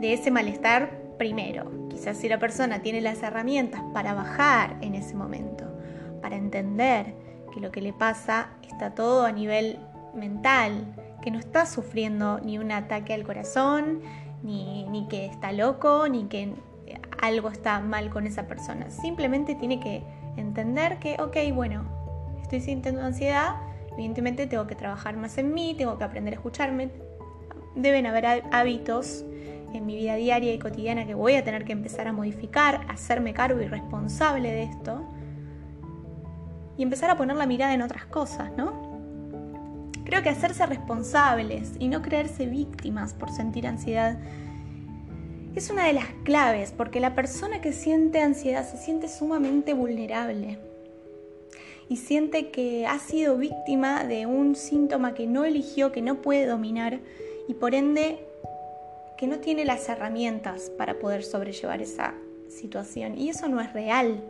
de 0.00 0.12
ese 0.12 0.30
malestar 0.30 1.02
primero. 1.18 1.70
Quizás 1.88 2.16
si 2.16 2.28
la 2.28 2.38
persona 2.38 2.82
tiene 2.82 3.00
las 3.00 3.22
herramientas 3.22 3.82
para 3.92 4.14
bajar 4.14 4.76
en 4.80 4.94
ese 4.94 5.14
momento, 5.14 5.64
para 6.20 6.36
entender 6.36 7.14
que 7.52 7.60
lo 7.60 7.70
que 7.70 7.80
le 7.80 7.92
pasa 7.92 8.48
está 8.68 8.94
todo 8.94 9.24
a 9.24 9.32
nivel 9.32 9.78
mental, 10.14 10.94
que 11.22 11.30
no 11.30 11.38
está 11.38 11.66
sufriendo 11.66 12.40
ni 12.40 12.58
un 12.58 12.72
ataque 12.72 13.14
al 13.14 13.24
corazón, 13.24 14.00
ni, 14.42 14.84
ni 14.88 15.06
que 15.06 15.26
está 15.26 15.52
loco, 15.52 16.08
ni 16.08 16.24
que 16.24 16.54
algo 17.22 17.48
está 17.48 17.80
mal 17.80 18.10
con 18.10 18.26
esa 18.26 18.46
persona. 18.46 18.90
Simplemente 18.90 19.54
tiene 19.54 19.80
que 19.80 20.02
entender 20.36 20.98
que, 20.98 21.16
ok, 21.20 21.36
bueno, 21.54 21.84
estoy 22.42 22.60
sintiendo 22.60 23.00
ansiedad, 23.00 23.54
evidentemente 23.92 24.46
tengo 24.48 24.66
que 24.66 24.74
trabajar 24.74 25.16
más 25.16 25.38
en 25.38 25.54
mí, 25.54 25.74
tengo 25.78 25.96
que 25.96 26.04
aprender 26.04 26.34
a 26.34 26.36
escucharme. 26.36 26.90
Deben 27.76 28.06
haber 28.06 28.44
hábitos 28.50 29.24
en 29.72 29.86
mi 29.86 29.94
vida 29.94 30.16
diaria 30.16 30.52
y 30.52 30.58
cotidiana 30.58 31.06
que 31.06 31.14
voy 31.14 31.34
a 31.34 31.44
tener 31.44 31.64
que 31.64 31.72
empezar 31.72 32.08
a 32.08 32.12
modificar, 32.12 32.84
hacerme 32.88 33.32
cargo 33.32 33.62
y 33.62 33.68
responsable 33.68 34.50
de 34.50 34.64
esto 34.64 35.08
y 36.76 36.82
empezar 36.82 37.08
a 37.08 37.16
poner 37.16 37.36
la 37.36 37.46
mirada 37.46 37.72
en 37.72 37.82
otras 37.82 38.04
cosas, 38.06 38.50
¿no? 38.56 38.90
Creo 40.04 40.24
que 40.24 40.28
hacerse 40.28 40.66
responsables 40.66 41.74
y 41.78 41.86
no 41.86 42.02
creerse 42.02 42.46
víctimas 42.46 43.14
por 43.14 43.30
sentir 43.30 43.68
ansiedad 43.68 44.18
es 45.54 45.70
una 45.70 45.86
de 45.86 45.92
las 45.92 46.06
claves 46.24 46.72
porque 46.76 47.00
la 47.00 47.14
persona 47.14 47.60
que 47.60 47.72
siente 47.72 48.20
ansiedad 48.20 48.68
se 48.68 48.78
siente 48.78 49.08
sumamente 49.08 49.74
vulnerable 49.74 50.58
y 51.88 51.98
siente 51.98 52.50
que 52.50 52.86
ha 52.86 52.98
sido 52.98 53.36
víctima 53.36 54.04
de 54.04 54.24
un 54.24 54.56
síntoma 54.56 55.14
que 55.14 55.26
no 55.26 55.44
eligió, 55.44 55.92
que 55.92 56.00
no 56.00 56.22
puede 56.22 56.46
dominar 56.46 57.00
y 57.48 57.54
por 57.54 57.74
ende 57.74 58.18
que 59.18 59.26
no 59.26 59.40
tiene 59.40 59.64
las 59.64 59.88
herramientas 59.88 60.70
para 60.78 60.98
poder 60.98 61.22
sobrellevar 61.22 61.82
esa 61.82 62.14
situación. 62.48 63.18
Y 63.18 63.28
eso 63.28 63.46
no 63.48 63.60
es 63.60 63.72
real. 63.72 64.22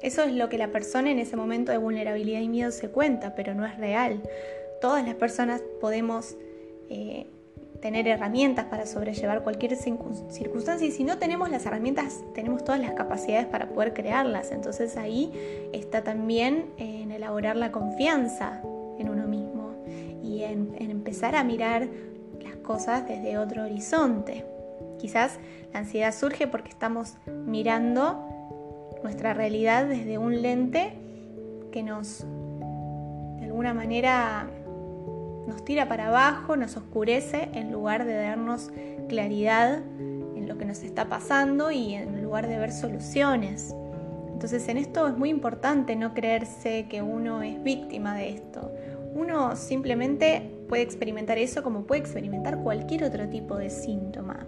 Eso 0.00 0.22
es 0.22 0.32
lo 0.32 0.48
que 0.48 0.58
la 0.58 0.68
persona 0.68 1.10
en 1.10 1.18
ese 1.18 1.36
momento 1.36 1.70
de 1.70 1.78
vulnerabilidad 1.78 2.40
y 2.40 2.48
miedo 2.48 2.70
se 2.70 2.88
cuenta, 2.88 3.34
pero 3.34 3.54
no 3.54 3.64
es 3.66 3.76
real. 3.78 4.20
Todas 4.80 5.04
las 5.06 5.14
personas 5.14 5.62
podemos 5.80 6.36
eh, 6.88 7.26
tener 7.84 8.08
herramientas 8.08 8.64
para 8.64 8.86
sobrellevar 8.86 9.42
cualquier 9.42 9.76
circunstancia 9.76 10.86
y 10.86 10.90
si 10.90 11.04
no 11.04 11.18
tenemos 11.18 11.50
las 11.50 11.66
herramientas, 11.66 12.24
tenemos 12.32 12.64
todas 12.64 12.80
las 12.80 12.92
capacidades 12.92 13.44
para 13.44 13.68
poder 13.68 13.92
crearlas. 13.92 14.52
Entonces 14.52 14.96
ahí 14.96 15.30
está 15.74 16.02
también 16.02 16.70
en 16.78 17.12
elaborar 17.12 17.56
la 17.56 17.72
confianza 17.72 18.62
en 18.98 19.10
uno 19.10 19.26
mismo 19.26 19.74
y 20.22 20.44
en, 20.44 20.74
en 20.78 20.90
empezar 20.90 21.36
a 21.36 21.44
mirar 21.44 21.86
las 22.42 22.56
cosas 22.56 23.06
desde 23.06 23.36
otro 23.36 23.64
horizonte. 23.64 24.46
Quizás 24.98 25.38
la 25.74 25.80
ansiedad 25.80 26.14
surge 26.14 26.46
porque 26.46 26.70
estamos 26.70 27.18
mirando 27.26 28.26
nuestra 29.02 29.34
realidad 29.34 29.84
desde 29.84 30.16
un 30.16 30.40
lente 30.40 30.94
que 31.70 31.82
nos, 31.82 32.24
de 33.40 33.44
alguna 33.44 33.74
manera, 33.74 34.48
nos 35.46 35.64
tira 35.64 35.88
para 35.88 36.08
abajo, 36.08 36.56
nos 36.56 36.76
oscurece 36.76 37.48
en 37.52 37.70
lugar 37.72 38.04
de 38.04 38.14
darnos 38.14 38.70
claridad 39.08 39.82
en 40.36 40.48
lo 40.48 40.58
que 40.58 40.64
nos 40.64 40.82
está 40.82 41.08
pasando 41.08 41.70
y 41.70 41.94
en 41.94 42.22
lugar 42.22 42.48
de 42.48 42.58
ver 42.58 42.72
soluciones. 42.72 43.74
Entonces 44.32 44.68
en 44.68 44.78
esto 44.78 45.06
es 45.08 45.16
muy 45.16 45.30
importante 45.30 45.96
no 45.96 46.12
creerse 46.12 46.86
que 46.88 47.02
uno 47.02 47.42
es 47.42 47.62
víctima 47.62 48.16
de 48.16 48.30
esto. 48.30 48.72
Uno 49.14 49.54
simplemente 49.56 50.50
puede 50.68 50.82
experimentar 50.82 51.38
eso 51.38 51.62
como 51.62 51.86
puede 51.86 52.00
experimentar 52.00 52.58
cualquier 52.58 53.04
otro 53.04 53.28
tipo 53.28 53.56
de 53.56 53.70
síntoma. 53.70 54.46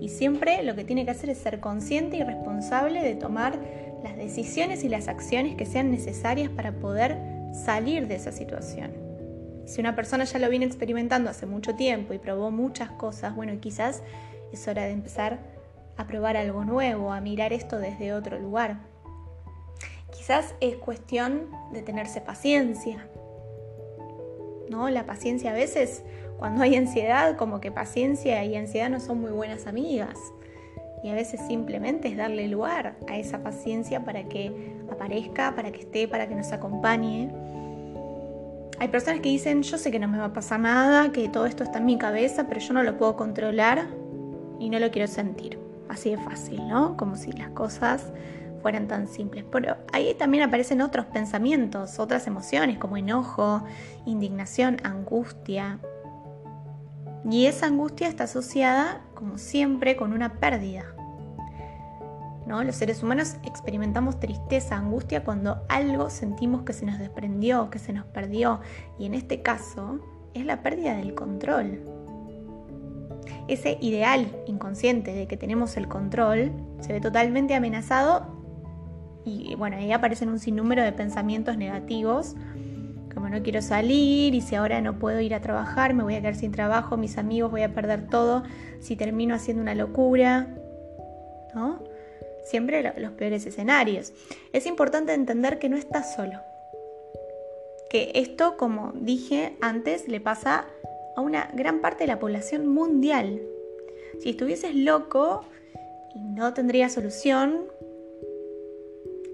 Y 0.00 0.08
siempre 0.08 0.62
lo 0.62 0.74
que 0.74 0.84
tiene 0.84 1.04
que 1.04 1.10
hacer 1.10 1.30
es 1.30 1.38
ser 1.38 1.60
consciente 1.60 2.16
y 2.16 2.22
responsable 2.22 3.02
de 3.02 3.14
tomar 3.14 3.58
las 4.02 4.16
decisiones 4.16 4.84
y 4.84 4.88
las 4.88 5.08
acciones 5.08 5.56
que 5.56 5.66
sean 5.66 5.90
necesarias 5.90 6.50
para 6.50 6.72
poder 6.72 7.18
salir 7.52 8.06
de 8.06 8.14
esa 8.14 8.32
situación. 8.32 9.07
Si 9.68 9.82
una 9.82 9.94
persona 9.94 10.24
ya 10.24 10.38
lo 10.38 10.48
viene 10.48 10.64
experimentando 10.64 11.28
hace 11.28 11.44
mucho 11.44 11.74
tiempo 11.74 12.14
y 12.14 12.18
probó 12.18 12.50
muchas 12.50 12.90
cosas, 12.92 13.36
bueno, 13.36 13.52
quizás 13.60 14.02
es 14.50 14.66
hora 14.66 14.84
de 14.84 14.92
empezar 14.92 15.40
a 15.98 16.06
probar 16.06 16.38
algo 16.38 16.64
nuevo, 16.64 17.12
a 17.12 17.20
mirar 17.20 17.52
esto 17.52 17.78
desde 17.78 18.14
otro 18.14 18.38
lugar. 18.38 18.78
Quizás 20.10 20.54
es 20.62 20.76
cuestión 20.76 21.50
de 21.70 21.82
tenerse 21.82 22.22
paciencia. 22.22 23.06
¿No? 24.70 24.88
La 24.88 25.04
paciencia 25.04 25.50
a 25.50 25.54
veces, 25.54 26.02
cuando 26.38 26.62
hay 26.62 26.74
ansiedad, 26.74 27.36
como 27.36 27.60
que 27.60 27.70
paciencia 27.70 28.42
y 28.44 28.56
ansiedad 28.56 28.88
no 28.88 29.00
son 29.00 29.20
muy 29.20 29.32
buenas 29.32 29.66
amigas. 29.66 30.18
Y 31.04 31.10
a 31.10 31.14
veces 31.14 31.42
simplemente 31.46 32.08
es 32.08 32.16
darle 32.16 32.48
lugar 32.48 32.96
a 33.06 33.18
esa 33.18 33.42
paciencia 33.42 34.02
para 34.02 34.30
que 34.30 34.78
aparezca, 34.90 35.54
para 35.54 35.72
que 35.72 35.80
esté, 35.80 36.08
para 36.08 36.26
que 36.26 36.34
nos 36.34 36.52
acompañe 36.52 37.30
hay 38.80 38.88
personas 38.88 39.20
que 39.20 39.28
dicen, 39.28 39.62
yo 39.62 39.76
sé 39.76 39.90
que 39.90 39.98
no 39.98 40.08
me 40.08 40.18
va 40.18 40.26
a 40.26 40.32
pasar 40.32 40.60
nada, 40.60 41.10
que 41.10 41.28
todo 41.28 41.46
esto 41.46 41.64
está 41.64 41.78
en 41.78 41.86
mi 41.86 41.98
cabeza, 41.98 42.46
pero 42.48 42.60
yo 42.60 42.72
no 42.72 42.82
lo 42.82 42.96
puedo 42.96 43.16
controlar 43.16 43.88
y 44.60 44.70
no 44.70 44.78
lo 44.78 44.90
quiero 44.90 45.08
sentir. 45.08 45.58
Así 45.88 46.10
de 46.10 46.18
fácil, 46.18 46.68
¿no? 46.68 46.96
Como 46.96 47.16
si 47.16 47.32
las 47.32 47.50
cosas 47.50 48.12
fueran 48.62 48.86
tan 48.86 49.08
simples. 49.08 49.44
Pero 49.50 49.76
ahí 49.92 50.14
también 50.14 50.44
aparecen 50.44 50.80
otros 50.80 51.06
pensamientos, 51.06 51.98
otras 51.98 52.26
emociones 52.26 52.78
como 52.78 52.96
enojo, 52.96 53.64
indignación, 54.06 54.76
angustia. 54.84 55.80
Y 57.28 57.46
esa 57.46 57.66
angustia 57.66 58.08
está 58.08 58.24
asociada, 58.24 59.00
como 59.14 59.38
siempre, 59.38 59.96
con 59.96 60.12
una 60.12 60.34
pérdida. 60.34 60.94
Los 62.48 62.76
seres 62.76 63.02
humanos 63.02 63.36
experimentamos 63.44 64.18
tristeza, 64.18 64.76
angustia 64.76 65.22
cuando 65.22 65.62
algo 65.68 66.08
sentimos 66.08 66.62
que 66.62 66.72
se 66.72 66.86
nos 66.86 66.98
desprendió, 66.98 67.68
que 67.68 67.78
se 67.78 67.92
nos 67.92 68.06
perdió. 68.06 68.60
Y 68.98 69.04
en 69.04 69.14
este 69.14 69.42
caso 69.42 70.00
es 70.32 70.46
la 70.46 70.62
pérdida 70.62 70.96
del 70.96 71.14
control. 71.14 71.80
Ese 73.48 73.76
ideal 73.82 74.34
inconsciente 74.46 75.12
de 75.12 75.26
que 75.26 75.36
tenemos 75.36 75.76
el 75.76 75.88
control 75.88 76.50
se 76.80 76.92
ve 76.94 77.00
totalmente 77.00 77.54
amenazado 77.54 78.38
y 79.24 79.54
bueno, 79.56 79.76
ahí 79.76 79.92
aparecen 79.92 80.30
un 80.30 80.38
sinnúmero 80.38 80.82
de 80.82 80.92
pensamientos 80.92 81.58
negativos 81.58 82.34
como 83.12 83.28
no 83.28 83.42
quiero 83.42 83.60
salir 83.60 84.34
y 84.34 84.40
si 84.40 84.54
ahora 84.54 84.80
no 84.80 84.98
puedo 84.98 85.20
ir 85.20 85.34
a 85.34 85.40
trabajar, 85.40 85.92
me 85.92 86.02
voy 86.02 86.14
a 86.14 86.20
quedar 86.20 86.36
sin 86.36 86.52
trabajo, 86.52 86.96
mis 86.96 87.18
amigos, 87.18 87.50
voy 87.50 87.62
a 87.62 87.74
perder 87.74 88.06
todo, 88.06 88.42
si 88.80 88.96
termino 88.96 89.34
haciendo 89.34 89.62
una 89.62 89.74
locura, 89.74 90.48
¿no? 91.54 91.82
Siempre 92.48 92.92
los 92.96 93.12
peores 93.12 93.46
escenarios. 93.46 94.12
Es 94.52 94.66
importante 94.66 95.12
entender 95.12 95.58
que 95.58 95.68
no 95.68 95.76
estás 95.76 96.14
solo. 96.14 96.40
Que 97.90 98.12
esto, 98.14 98.56
como 98.56 98.92
dije 98.94 99.56
antes, 99.60 100.08
le 100.08 100.20
pasa 100.20 100.66
a 101.16 101.20
una 101.20 101.50
gran 101.54 101.80
parte 101.80 102.04
de 102.04 102.08
la 102.08 102.18
población 102.18 102.66
mundial. 102.66 103.40
Si 104.20 104.30
estuvieses 104.30 104.74
loco 104.74 105.44
y 106.14 106.20
no 106.20 106.54
tendría 106.54 106.88
solución, 106.88 107.66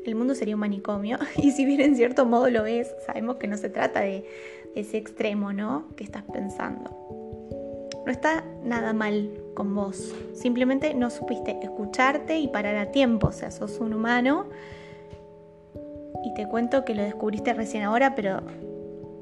el 0.05 0.15
mundo 0.15 0.35
sería 0.35 0.55
un 0.55 0.61
manicomio. 0.61 1.19
Y 1.37 1.53
si 1.53 1.65
bien 1.65 1.81
en 1.81 1.97
cierto 1.97 2.27
modo 2.27 2.49
lo 2.51 2.67
es, 2.67 2.95
sabemos 3.07 3.37
que 3.37 3.49
no 3.49 3.57
se 3.57 3.71
trata 3.71 4.01
de 4.01 4.25
ese 4.75 4.99
extremo, 4.99 5.53
¿no? 5.53 5.89
Que 5.97 6.05
estás 6.05 6.25
pensando. 6.25 7.14
No 8.05 8.13
está 8.13 8.45
nada 8.63 8.93
mal 8.93 9.31
con 9.55 9.75
vos. 9.75 10.15
Simplemente 10.35 10.95
no 10.95 11.11
supiste 11.11 11.59
escucharte 11.63 12.39
y 12.39 12.49
parar 12.49 12.77
a 12.77 12.91
tiempo. 12.91 13.29
O 13.29 13.33
sea, 13.33 13.51
sos 13.51 13.81
un 13.81 13.95
humano. 13.95 14.47
Y 16.25 16.35
te 16.35 16.47
cuento 16.47 16.85
que 16.85 16.95
lo 16.95 17.03
descubriste 17.03 17.55
recién 17.55 17.83
ahora, 17.85 18.15
pero 18.15 18.43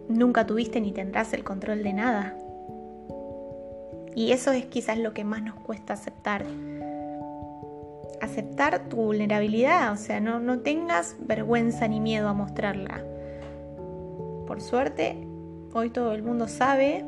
nunca 0.08 0.46
tuviste 0.46 0.80
ni 0.80 0.92
tendrás 0.92 1.32
el 1.32 1.44
control 1.44 1.82
de 1.82 1.92
nada. 1.92 2.36
Y 4.14 4.32
eso 4.32 4.52
es 4.52 4.66
quizás 4.66 4.98
lo 4.98 5.14
que 5.14 5.24
más 5.24 5.42
nos 5.42 5.56
cuesta 5.56 5.94
aceptar. 5.94 6.44
Aceptar 8.20 8.88
tu 8.88 8.96
vulnerabilidad, 8.96 9.92
o 9.92 9.96
sea, 9.96 10.20
no, 10.20 10.38
no 10.38 10.60
tengas 10.60 11.16
vergüenza 11.20 11.88
ni 11.88 11.98
miedo 11.98 12.28
a 12.28 12.34
mostrarla. 12.34 13.02
Por 14.46 14.60
suerte, 14.60 15.26
hoy 15.72 15.90
todo 15.90 16.12
el 16.12 16.22
mundo 16.22 16.46
sabe 16.46 17.04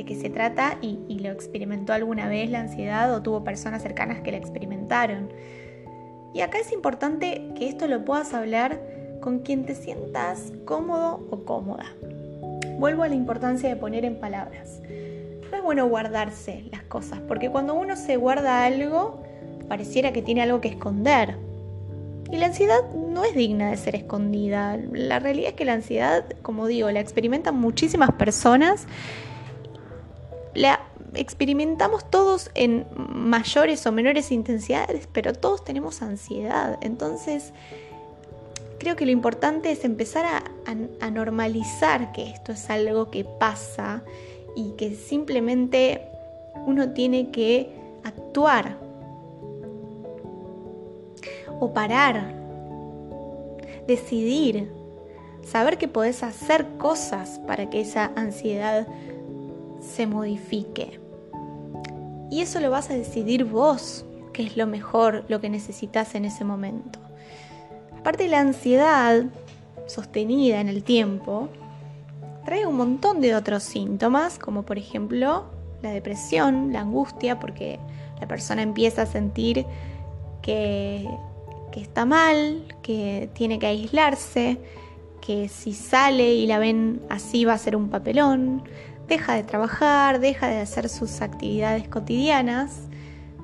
de 0.00 0.06
qué 0.06 0.14
se 0.18 0.30
trata 0.30 0.78
y, 0.80 1.18
lo 1.20 1.30
experimentó 1.30 1.92
alguna 1.92 2.28
vez 2.28 2.50
la 2.50 2.60
ansiedad 2.60 3.14
o 3.14 3.22
tuvo 3.22 3.44
personas 3.44 3.82
cercanas 3.82 4.20
que 4.20 4.32
la 4.32 4.38
experimentaron. 4.38 5.30
Y 6.32 6.40
acá 6.40 6.58
es 6.58 6.72
importante 6.72 7.50
que 7.56 7.68
esto 7.68 7.86
lo 7.86 8.04
puedas 8.04 8.32
hablar 8.32 8.80
con 9.20 9.40
quien 9.40 9.66
te 9.66 9.74
sientas 9.74 10.52
cómodo 10.64 11.26
o 11.30 11.44
cómoda. 11.44 11.84
Vuelvo 12.78 13.02
a 13.02 13.08
la 13.08 13.14
importancia 13.14 13.68
de 13.68 13.76
poner 13.76 14.06
en 14.06 14.18
palabras. 14.18 14.80
No 15.50 15.56
es 15.56 15.62
bueno 15.62 15.86
guardarse 15.88 16.64
las 16.72 16.82
cosas, 16.84 17.20
porque 17.28 17.50
cuando 17.50 17.74
uno 17.74 17.96
se 17.96 18.16
guarda 18.16 18.64
algo, 18.64 19.22
pareciera 19.68 20.12
que 20.12 20.22
tiene 20.22 20.42
algo 20.42 20.62
que 20.62 20.68
esconder. 20.68 21.36
Y 22.32 22.38
la 22.38 22.46
ansiedad 22.46 22.80
no 22.94 23.24
es 23.24 23.34
digna 23.34 23.70
de 23.70 23.76
ser 23.76 23.96
escondida. 23.96 24.78
La 24.92 25.18
realidad 25.18 25.50
es 25.50 25.54
que 25.56 25.64
la 25.66 25.74
ansiedad, 25.74 26.24
como 26.40 26.68
digo, 26.68 26.90
la 26.90 27.00
experimentan 27.00 27.56
muchísimas 27.56 28.12
personas 28.12 28.86
la 30.60 30.80
experimentamos 31.14 32.08
todos 32.10 32.50
en 32.54 32.86
mayores 32.94 33.86
o 33.86 33.92
menores 33.92 34.30
intensidades, 34.30 35.08
pero 35.10 35.32
todos 35.32 35.64
tenemos 35.64 36.02
ansiedad. 36.02 36.78
Entonces, 36.82 37.52
creo 38.78 38.94
que 38.94 39.06
lo 39.06 39.10
importante 39.10 39.70
es 39.70 39.84
empezar 39.84 40.26
a, 40.26 41.10
normalizar 41.10 42.12
que 42.12 42.30
esto 42.30 42.52
es 42.52 42.68
algo 42.70 43.10
que 43.10 43.24
pasa 43.24 44.02
y 44.54 44.72
que 44.72 44.94
simplemente 44.94 46.02
uno 46.66 46.90
tiene 46.90 47.30
que 47.30 47.72
actuar 48.04 48.76
o 51.58 51.72
parar, 51.72 52.34
decidir, 53.86 54.70
saber 55.42 55.78
que 55.78 55.88
podés 55.88 56.22
hacer 56.22 56.66
cosas 56.78 57.40
para 57.46 57.70
que 57.70 57.80
esa 57.80 58.12
ansiedad 58.14 58.86
se 59.80 60.06
modifique. 60.06 61.00
Y 62.30 62.42
eso 62.42 62.60
lo 62.60 62.70
vas 62.70 62.90
a 62.90 62.94
decidir 62.94 63.44
vos, 63.44 64.04
que 64.32 64.44
es 64.44 64.56
lo 64.56 64.66
mejor, 64.66 65.24
lo 65.28 65.40
que 65.40 65.48
necesitas 65.48 66.14
en 66.14 66.24
ese 66.24 66.44
momento. 66.44 66.98
Aparte 67.98 68.28
la 68.28 68.40
ansiedad 68.40 69.24
sostenida 69.86 70.60
en 70.60 70.68
el 70.68 70.84
tiempo 70.84 71.48
trae 72.44 72.66
un 72.66 72.76
montón 72.76 73.20
de 73.20 73.34
otros 73.34 73.62
síntomas, 73.62 74.38
como 74.38 74.62
por 74.62 74.78
ejemplo 74.78 75.44
la 75.82 75.90
depresión, 75.90 76.72
la 76.72 76.80
angustia, 76.80 77.38
porque 77.38 77.78
la 78.20 78.28
persona 78.28 78.62
empieza 78.62 79.02
a 79.02 79.06
sentir 79.06 79.66
que, 80.42 81.08
que 81.72 81.80
está 81.80 82.04
mal, 82.04 82.62
que 82.82 83.28
tiene 83.34 83.58
que 83.58 83.66
aislarse, 83.66 84.58
que 85.20 85.48
si 85.48 85.72
sale 85.72 86.34
y 86.34 86.46
la 86.46 86.58
ven 86.58 87.02
así 87.08 87.44
va 87.44 87.54
a 87.54 87.58
ser 87.58 87.76
un 87.76 87.88
papelón, 87.88 88.62
deja 89.10 89.34
de 89.34 89.42
trabajar, 89.42 90.20
deja 90.20 90.48
de 90.48 90.60
hacer 90.60 90.88
sus 90.88 91.20
actividades 91.20 91.86
cotidianas 91.88 92.88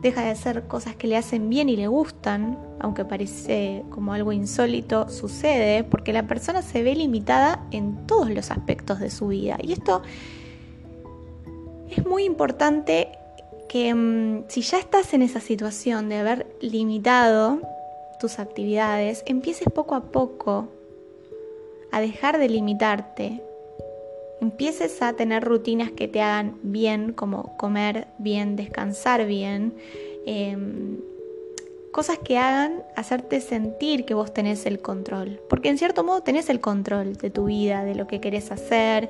deja 0.07 0.23
de 0.23 0.31
hacer 0.31 0.65
cosas 0.65 0.97
que 0.97 1.07
le 1.07 1.17
hacen 1.17 1.49
bien 1.49 1.69
y 1.69 1.77
le 1.77 1.89
gustan, 1.89 2.59
aunque 2.81 3.05
parece 3.05 3.85
como 3.91 4.13
algo 4.13 4.33
insólito, 4.33 5.09
sucede 5.09 5.85
porque 5.85 6.13
la 6.13 6.27
persona 6.27 6.63
se 6.63 6.83
ve 6.83 6.95
limitada 6.95 7.67
en 7.71 8.07
todos 8.07 8.31
los 8.31 8.51
aspectos 8.51 9.01
de 9.01 9.11
su 9.11 9.29
vida. 9.29 9.57
Y 9.61 9.73
esto 9.73 10.03
es 11.91 12.07
muy 12.07 12.25
importante 12.25 13.19
que 13.69 13.95
mm, 13.95 14.45
si 14.49 14.63
ya 14.63 14.79
estás 14.79 15.13
en 15.15 15.23
esa 15.23 15.41
situación 15.41 16.09
de 16.09 16.19
haber 16.19 16.47
limitado 16.61 17.61
tus 18.21 18.39
actividades, 18.39 19.23
empieces 19.27 19.69
poco 19.75 19.95
a 19.95 20.05
poco 20.05 20.69
a 21.91 22.01
dejar 22.01 22.39
de 22.39 22.49
limitarte, 22.49 23.43
empieces 24.41 25.01
a 25.03 25.15
tener 25.15 25.45
rutinas 25.45 25.91
que 25.91 26.09
te 26.09 26.21
hagan 26.21 26.59
bien, 26.63 27.13
como 27.13 27.57
comer 27.57 28.09
bien, 28.19 28.57
descansar 28.57 29.27
bien, 29.27 29.75
em, 30.27 30.99
cosas 31.91 32.19
que 32.19 32.37
hagan 32.37 32.83
hacerte 32.95 33.41
sentir 33.41 34.05
que 34.05 34.13
vos 34.13 34.35
tenés 34.35 34.67
el 34.67 34.81
control, 34.81 35.41
porque 35.49 35.71
en 35.71 35.79
cierto 35.79 36.05
modo 36.05 36.21
tenés 36.21 36.51
el 36.51 36.61
control 36.61 37.17
de 37.17 37.31
tu 37.31 37.47
vida, 37.47 37.85
de 37.85 37.95
lo 37.95 38.07
que 38.07 38.21
querés 38.21 38.53
hacer, 38.53 39.09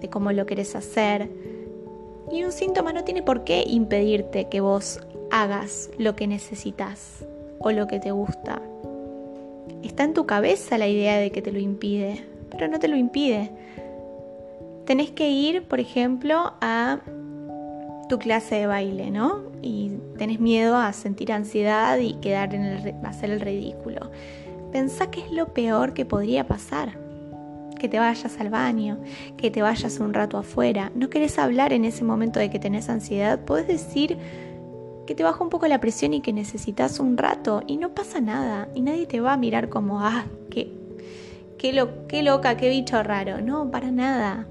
de 0.00 0.10
cómo 0.10 0.32
lo 0.32 0.44
querés 0.44 0.76
hacer. 0.76 1.30
Y 2.30 2.44
un 2.44 2.52
síntoma 2.52 2.92
no 2.92 3.04
tiene 3.04 3.22
por 3.22 3.44
qué 3.44 3.64
impedirte 3.66 4.48
que 4.48 4.60
vos 4.60 5.00
hagas 5.30 5.90
lo 5.96 6.14
que 6.14 6.26
necesitas 6.26 7.24
o 7.58 7.70
lo 7.70 7.86
que 7.86 8.00
te 8.00 8.10
gusta. 8.10 8.60
Está 9.82 10.04
en 10.04 10.12
tu 10.12 10.26
cabeza 10.26 10.76
la 10.76 10.88
idea 10.88 11.16
de 11.16 11.30
que 11.30 11.40
te 11.40 11.52
lo 11.52 11.58
impide, 11.58 12.24
pero 12.50 12.68
no 12.68 12.78
te 12.78 12.88
lo 12.88 12.96
impide 12.96 13.50
tenés 14.86 15.10
que 15.10 15.28
ir, 15.28 15.64
por 15.64 15.80
ejemplo, 15.80 16.54
a 16.60 17.00
tu 18.08 18.18
clase 18.18 18.54
de 18.54 18.66
baile, 18.66 19.10
¿no? 19.10 19.42
Y 19.60 19.90
tenés 20.16 20.40
miedo 20.40 20.76
a 20.76 20.92
sentir 20.92 21.32
ansiedad 21.32 21.98
y 21.98 22.14
quedar 22.14 22.54
en 22.54 22.64
el, 22.64 22.94
hacer 23.04 23.30
el 23.30 23.40
ridículo. 23.40 24.10
Pensá 24.72 25.10
que 25.10 25.20
es 25.20 25.30
lo 25.32 25.52
peor 25.52 25.92
que 25.92 26.04
podría 26.04 26.46
pasar. 26.46 26.98
Que 27.78 27.88
te 27.88 27.98
vayas 27.98 28.40
al 28.40 28.48
baño, 28.48 28.98
que 29.36 29.50
te 29.50 29.60
vayas 29.60 29.98
un 29.98 30.14
rato 30.14 30.38
afuera. 30.38 30.92
No 30.94 31.10
querés 31.10 31.38
hablar 31.38 31.72
en 31.72 31.84
ese 31.84 32.04
momento 32.04 32.40
de 32.40 32.48
que 32.48 32.58
tenés 32.58 32.88
ansiedad. 32.88 33.40
Podés 33.44 33.66
decir 33.66 34.16
que 35.06 35.14
te 35.14 35.22
baja 35.22 35.42
un 35.42 35.50
poco 35.50 35.68
la 35.68 35.80
presión 35.80 36.14
y 36.14 36.20
que 36.20 36.32
necesitas 36.32 37.00
un 37.00 37.18
rato 37.18 37.62
y 37.66 37.76
no 37.76 37.94
pasa 37.94 38.20
nada. 38.20 38.68
Y 38.74 38.80
nadie 38.80 39.06
te 39.06 39.20
va 39.20 39.34
a 39.34 39.36
mirar 39.36 39.68
como, 39.68 40.00
ah, 40.00 40.24
qué, 40.48 40.72
qué, 41.58 41.72
lo, 41.72 42.06
qué 42.06 42.22
loca, 42.22 42.56
qué 42.56 42.70
bicho 42.70 43.02
raro. 43.02 43.40
No, 43.42 43.70
para 43.70 43.90
nada. 43.90 44.46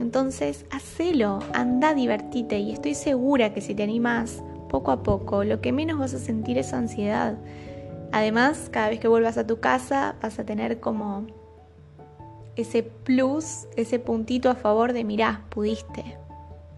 Entonces, 0.00 0.64
hacelo, 0.70 1.40
anda, 1.52 1.92
divertite 1.92 2.58
y 2.58 2.72
estoy 2.72 2.94
segura 2.94 3.52
que 3.52 3.60
si 3.60 3.74
te 3.74 3.82
animas 3.82 4.42
poco 4.70 4.92
a 4.92 5.02
poco, 5.02 5.44
lo 5.44 5.60
que 5.60 5.72
menos 5.72 5.98
vas 5.98 6.14
a 6.14 6.18
sentir 6.18 6.56
es 6.56 6.72
ansiedad. 6.72 7.36
Además, 8.10 8.68
cada 8.70 8.88
vez 8.88 8.98
que 8.98 9.08
vuelvas 9.08 9.36
a 9.36 9.46
tu 9.46 9.60
casa 9.60 10.16
vas 10.22 10.38
a 10.38 10.44
tener 10.44 10.80
como 10.80 11.26
ese 12.56 12.82
plus, 12.82 13.66
ese 13.76 13.98
puntito 13.98 14.48
a 14.48 14.54
favor 14.54 14.94
de, 14.94 15.04
mirá, 15.04 15.44
pudiste. 15.50 16.16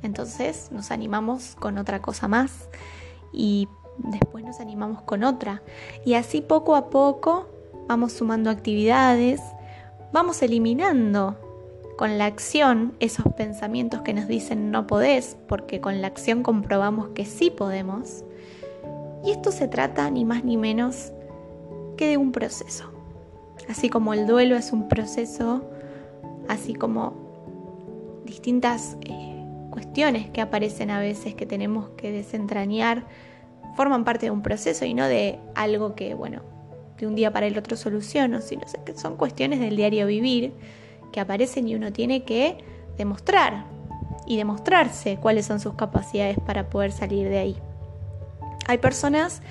Entonces 0.02 0.70
nos 0.72 0.90
animamos 0.90 1.54
con 1.54 1.78
otra 1.78 2.02
cosa 2.02 2.26
más 2.26 2.68
y 3.32 3.68
después 3.98 4.44
nos 4.44 4.58
animamos 4.58 5.02
con 5.02 5.22
otra. 5.22 5.62
Y 6.04 6.14
así 6.14 6.40
poco 6.40 6.74
a 6.74 6.90
poco 6.90 7.46
vamos 7.86 8.12
sumando 8.12 8.50
actividades, 8.50 9.40
vamos 10.12 10.42
eliminando 10.42 11.51
con 11.96 12.18
la 12.18 12.26
acción 12.26 12.94
esos 13.00 13.32
pensamientos 13.34 14.02
que 14.02 14.14
nos 14.14 14.28
dicen 14.28 14.70
no 14.70 14.86
podés, 14.86 15.36
porque 15.48 15.80
con 15.80 16.00
la 16.00 16.08
acción 16.08 16.42
comprobamos 16.42 17.08
que 17.10 17.24
sí 17.24 17.50
podemos. 17.50 18.24
Y 19.24 19.30
esto 19.30 19.52
se 19.52 19.68
trata 19.68 20.10
ni 20.10 20.24
más 20.24 20.44
ni 20.44 20.56
menos 20.56 21.12
que 21.96 22.08
de 22.08 22.16
un 22.16 22.32
proceso. 22.32 22.90
Así 23.68 23.88
como 23.88 24.14
el 24.14 24.26
duelo 24.26 24.56
es 24.56 24.72
un 24.72 24.88
proceso, 24.88 25.62
así 26.48 26.74
como 26.74 27.14
distintas 28.24 28.96
eh, 29.02 29.44
cuestiones 29.70 30.28
que 30.30 30.40
aparecen 30.40 30.90
a 30.90 30.98
veces 30.98 31.34
que 31.34 31.46
tenemos 31.46 31.90
que 31.90 32.10
desentrañar, 32.10 33.04
forman 33.76 34.04
parte 34.04 34.26
de 34.26 34.30
un 34.30 34.42
proceso 34.42 34.84
y 34.84 34.94
no 34.94 35.06
de 35.06 35.38
algo 35.54 35.94
que, 35.94 36.14
bueno, 36.14 36.42
de 36.98 37.06
un 37.06 37.14
día 37.14 37.32
para 37.32 37.46
el 37.46 37.56
otro 37.56 37.76
soluciono, 37.76 38.40
sino 38.40 38.62
que 38.84 38.96
son 38.96 39.16
cuestiones 39.16 39.60
del 39.60 39.76
diario 39.76 40.06
vivir 40.06 40.52
que 41.12 41.20
aparecen 41.20 41.68
y 41.68 41.74
uno 41.74 41.92
tiene 41.92 42.24
que 42.24 42.58
demostrar 42.96 43.66
y 44.26 44.36
demostrarse 44.36 45.16
cuáles 45.16 45.46
son 45.46 45.60
sus 45.60 45.74
capacidades 45.74 46.38
para 46.44 46.68
poder 46.68 46.92
salir 46.92 47.28
de 47.28 47.38
ahí. 47.38 47.56
Hay 48.66 48.78
personas 48.78 49.42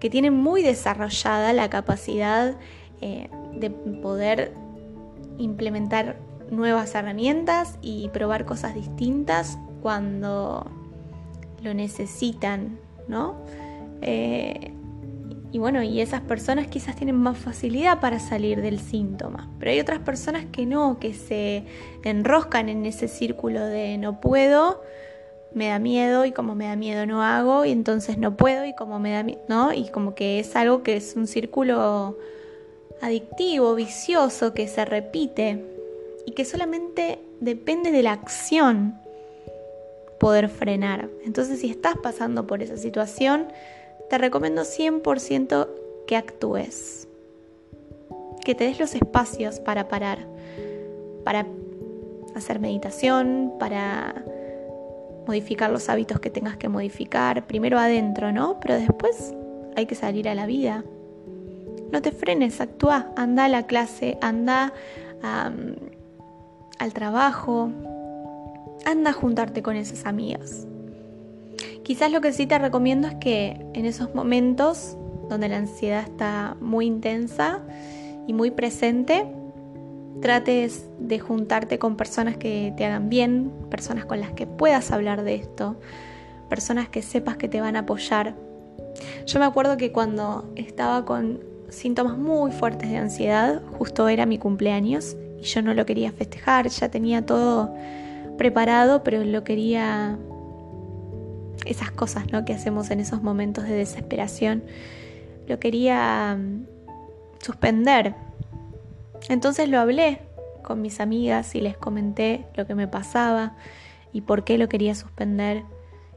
que 0.00 0.10
tienen 0.10 0.34
muy 0.34 0.62
desarrollada 0.62 1.52
la 1.52 1.70
capacidad 1.70 2.56
eh, 3.00 3.28
de 3.54 3.70
poder 3.70 4.52
implementar 5.38 6.18
nuevas 6.50 6.94
herramientas 6.94 7.78
y 7.82 8.08
probar 8.10 8.44
cosas 8.44 8.74
distintas 8.74 9.58
cuando 9.82 10.66
lo 11.62 11.74
necesitan, 11.74 12.78
¿no? 13.06 13.36
Eh, 14.02 14.72
y 15.50 15.58
bueno, 15.58 15.82
y 15.82 16.00
esas 16.00 16.20
personas 16.20 16.66
quizás 16.66 16.96
tienen 16.96 17.16
más 17.16 17.38
facilidad 17.38 18.00
para 18.00 18.18
salir 18.18 18.60
del 18.60 18.80
síntoma. 18.80 19.50
Pero 19.58 19.70
hay 19.70 19.80
otras 19.80 20.00
personas 20.00 20.44
que 20.52 20.66
no, 20.66 20.98
que 20.98 21.14
se 21.14 21.64
enroscan 22.04 22.68
en 22.68 22.84
ese 22.84 23.08
círculo 23.08 23.64
de 23.64 23.96
no 23.96 24.20
puedo, 24.20 24.82
me 25.54 25.68
da 25.68 25.78
miedo 25.78 26.26
y 26.26 26.32
como 26.32 26.54
me 26.54 26.66
da 26.66 26.76
miedo 26.76 27.06
no 27.06 27.22
hago 27.22 27.64
y 27.64 27.72
entonces 27.72 28.18
no 28.18 28.36
puedo 28.36 28.66
y 28.66 28.74
como 28.74 28.98
me 28.98 29.12
da 29.12 29.22
miedo, 29.22 29.40
¿no? 29.48 29.72
Y 29.72 29.88
como 29.88 30.14
que 30.14 30.38
es 30.38 30.54
algo 30.54 30.82
que 30.82 30.96
es 30.96 31.16
un 31.16 31.26
círculo 31.26 32.18
adictivo, 33.00 33.74
vicioso, 33.74 34.52
que 34.52 34.68
se 34.68 34.84
repite 34.84 35.64
y 36.26 36.32
que 36.32 36.44
solamente 36.44 37.20
depende 37.40 37.90
de 37.90 38.02
la 38.02 38.12
acción 38.12 39.00
poder 40.20 40.50
frenar. 40.50 41.08
Entonces 41.24 41.60
si 41.60 41.70
estás 41.70 41.96
pasando 41.96 42.46
por 42.46 42.62
esa 42.62 42.76
situación, 42.76 43.46
te 44.08 44.18
recomiendo 44.18 44.62
100% 44.62 45.68
que 46.06 46.16
actúes, 46.16 47.08
que 48.44 48.54
te 48.54 48.64
des 48.64 48.80
los 48.80 48.94
espacios 48.94 49.60
para 49.60 49.88
parar, 49.88 50.26
para 51.24 51.46
hacer 52.34 52.60
meditación, 52.60 53.54
para 53.58 54.24
modificar 55.26 55.70
los 55.70 55.88
hábitos 55.90 56.20
que 56.20 56.30
tengas 56.30 56.56
que 56.56 56.68
modificar, 56.68 57.46
primero 57.46 57.78
adentro, 57.78 58.32
¿no? 58.32 58.58
Pero 58.60 58.74
después 58.74 59.34
hay 59.76 59.84
que 59.86 59.94
salir 59.94 60.28
a 60.28 60.34
la 60.34 60.46
vida. 60.46 60.84
No 61.92 62.00
te 62.00 62.12
frenes, 62.12 62.60
actúa, 62.60 63.12
anda 63.16 63.44
a 63.44 63.48
la 63.48 63.66
clase, 63.66 64.16
anda 64.22 64.72
al 66.78 66.92
trabajo, 66.94 67.70
anda 68.86 69.10
a 69.10 69.12
juntarte 69.12 69.62
con 69.62 69.76
esas 69.76 70.06
amigas. 70.06 70.67
Quizás 71.88 72.12
lo 72.12 72.20
que 72.20 72.34
sí 72.34 72.46
te 72.46 72.58
recomiendo 72.58 73.08
es 73.08 73.14
que 73.14 73.64
en 73.72 73.86
esos 73.86 74.14
momentos 74.14 74.98
donde 75.30 75.48
la 75.48 75.56
ansiedad 75.56 76.02
está 76.02 76.54
muy 76.60 76.84
intensa 76.84 77.62
y 78.26 78.34
muy 78.34 78.50
presente, 78.50 79.26
trates 80.20 80.86
de 80.98 81.18
juntarte 81.18 81.78
con 81.78 81.96
personas 81.96 82.36
que 82.36 82.74
te 82.76 82.84
hagan 82.84 83.08
bien, 83.08 83.50
personas 83.70 84.04
con 84.04 84.20
las 84.20 84.32
que 84.32 84.46
puedas 84.46 84.90
hablar 84.90 85.22
de 85.22 85.36
esto, 85.36 85.80
personas 86.50 86.90
que 86.90 87.00
sepas 87.00 87.38
que 87.38 87.48
te 87.48 87.62
van 87.62 87.74
a 87.74 87.78
apoyar. 87.78 88.36
Yo 89.24 89.38
me 89.38 89.46
acuerdo 89.46 89.78
que 89.78 89.90
cuando 89.90 90.52
estaba 90.56 91.06
con 91.06 91.40
síntomas 91.70 92.18
muy 92.18 92.52
fuertes 92.52 92.90
de 92.90 92.98
ansiedad, 92.98 93.62
justo 93.78 94.08
era 94.08 94.26
mi 94.26 94.36
cumpleaños 94.36 95.16
y 95.40 95.44
yo 95.44 95.62
no 95.62 95.72
lo 95.72 95.86
quería 95.86 96.12
festejar, 96.12 96.68
ya 96.68 96.90
tenía 96.90 97.24
todo 97.24 97.74
preparado, 98.36 99.02
pero 99.02 99.24
lo 99.24 99.42
quería 99.42 100.18
esas 101.68 101.90
cosas 101.90 102.32
¿no? 102.32 102.44
que 102.44 102.54
hacemos 102.54 102.90
en 102.90 103.00
esos 103.00 103.22
momentos 103.22 103.64
de 103.64 103.74
desesperación, 103.74 104.64
lo 105.46 105.60
quería 105.60 106.36
mm, 106.38 106.66
suspender. 107.40 108.14
Entonces 109.28 109.68
lo 109.68 109.78
hablé 109.78 110.20
con 110.62 110.80
mis 110.82 111.00
amigas 111.00 111.54
y 111.54 111.60
les 111.60 111.76
comenté 111.76 112.46
lo 112.56 112.66
que 112.66 112.74
me 112.74 112.88
pasaba 112.88 113.56
y 114.12 114.22
por 114.22 114.44
qué 114.44 114.58
lo 114.58 114.68
quería 114.68 114.94
suspender. 114.94 115.64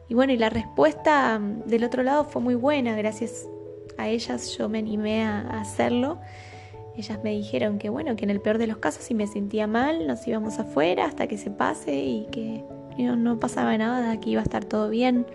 Y 0.07 0.13
bueno, 0.13 0.33
y 0.33 0.37
la 0.37 0.49
respuesta 0.49 1.37
mm, 1.37 1.67
del 1.67 1.83
otro 1.83 2.03
lado 2.03 2.25
fue 2.25 2.41
muy 2.41 2.55
buena, 2.55 2.95
gracias 2.95 3.47
a 3.97 4.07
ellas 4.07 4.57
yo 4.57 4.69
me 4.69 4.79
animé 4.79 5.23
a, 5.23 5.59
hacerlo. 5.59 6.19
Ellas 6.95 7.19
me 7.23 7.31
dijeron 7.31 7.77
que 7.77 7.89
bueno, 7.89 8.15
que 8.15 8.25
en 8.25 8.29
el 8.29 8.41
peor 8.41 8.57
de 8.57 8.67
los 8.67 8.77
casos 8.77 9.03
si 9.03 9.13
me 9.13 9.27
sentía 9.27 9.67
mal, 9.67 10.07
nos 10.07 10.25
íbamos 10.27 10.59
afuera 10.59 11.05
hasta 11.05 11.27
que 11.27 11.37
se 11.37 11.51
pase 11.51 11.95
y 11.95 12.27
que 12.31 12.63
no, 13.01 13.39
pasaba 13.39 13.77
nada, 13.77 14.19
que 14.19 14.31
iba 14.31 14.41
a 14.41 14.43
estar 14.43 14.65
todo 14.65 14.89
bien. 14.89 15.25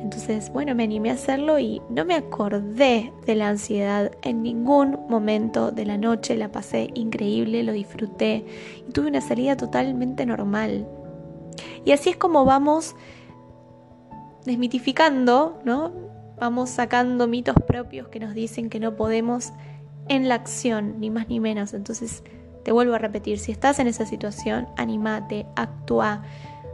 Entonces, 0.00 0.52
bueno, 0.52 0.74
me 0.74 0.84
animé 0.84 1.10
a 1.10 1.14
hacerlo 1.14 1.58
y 1.58 1.82
no 1.90 2.04
me 2.04 2.14
acordé 2.14 3.12
de 3.26 3.34
la 3.34 3.48
ansiedad 3.48 4.12
en 4.22 4.42
ningún 4.42 4.98
momento 5.08 5.72
de 5.72 5.84
la 5.84 5.98
noche. 5.98 6.36
La 6.36 6.52
pasé 6.52 6.90
increíble, 6.94 7.62
lo 7.64 7.72
disfruté 7.72 8.44
y 8.88 8.92
tuve 8.92 9.08
una 9.08 9.20
salida 9.20 9.56
totalmente 9.56 10.24
normal. 10.24 10.86
Y 11.84 11.92
así 11.92 12.10
es 12.10 12.16
como 12.16 12.44
vamos 12.44 12.94
desmitificando, 14.44 15.60
¿no? 15.64 15.92
Vamos 16.38 16.70
sacando 16.70 17.26
mitos 17.26 17.56
propios 17.66 18.08
que 18.08 18.20
nos 18.20 18.34
dicen 18.34 18.70
que 18.70 18.78
no 18.78 18.94
podemos 18.96 19.52
en 20.08 20.28
la 20.28 20.36
acción, 20.36 21.00
ni 21.00 21.10
más 21.10 21.28
ni 21.28 21.40
menos. 21.40 21.74
Entonces, 21.74 22.22
te 22.64 22.72
vuelvo 22.72 22.94
a 22.94 22.98
repetir, 22.98 23.38
si 23.38 23.52
estás 23.52 23.78
en 23.78 23.86
esa 23.86 24.06
situación, 24.06 24.66
animate, 24.76 25.46
actúa, 25.56 26.24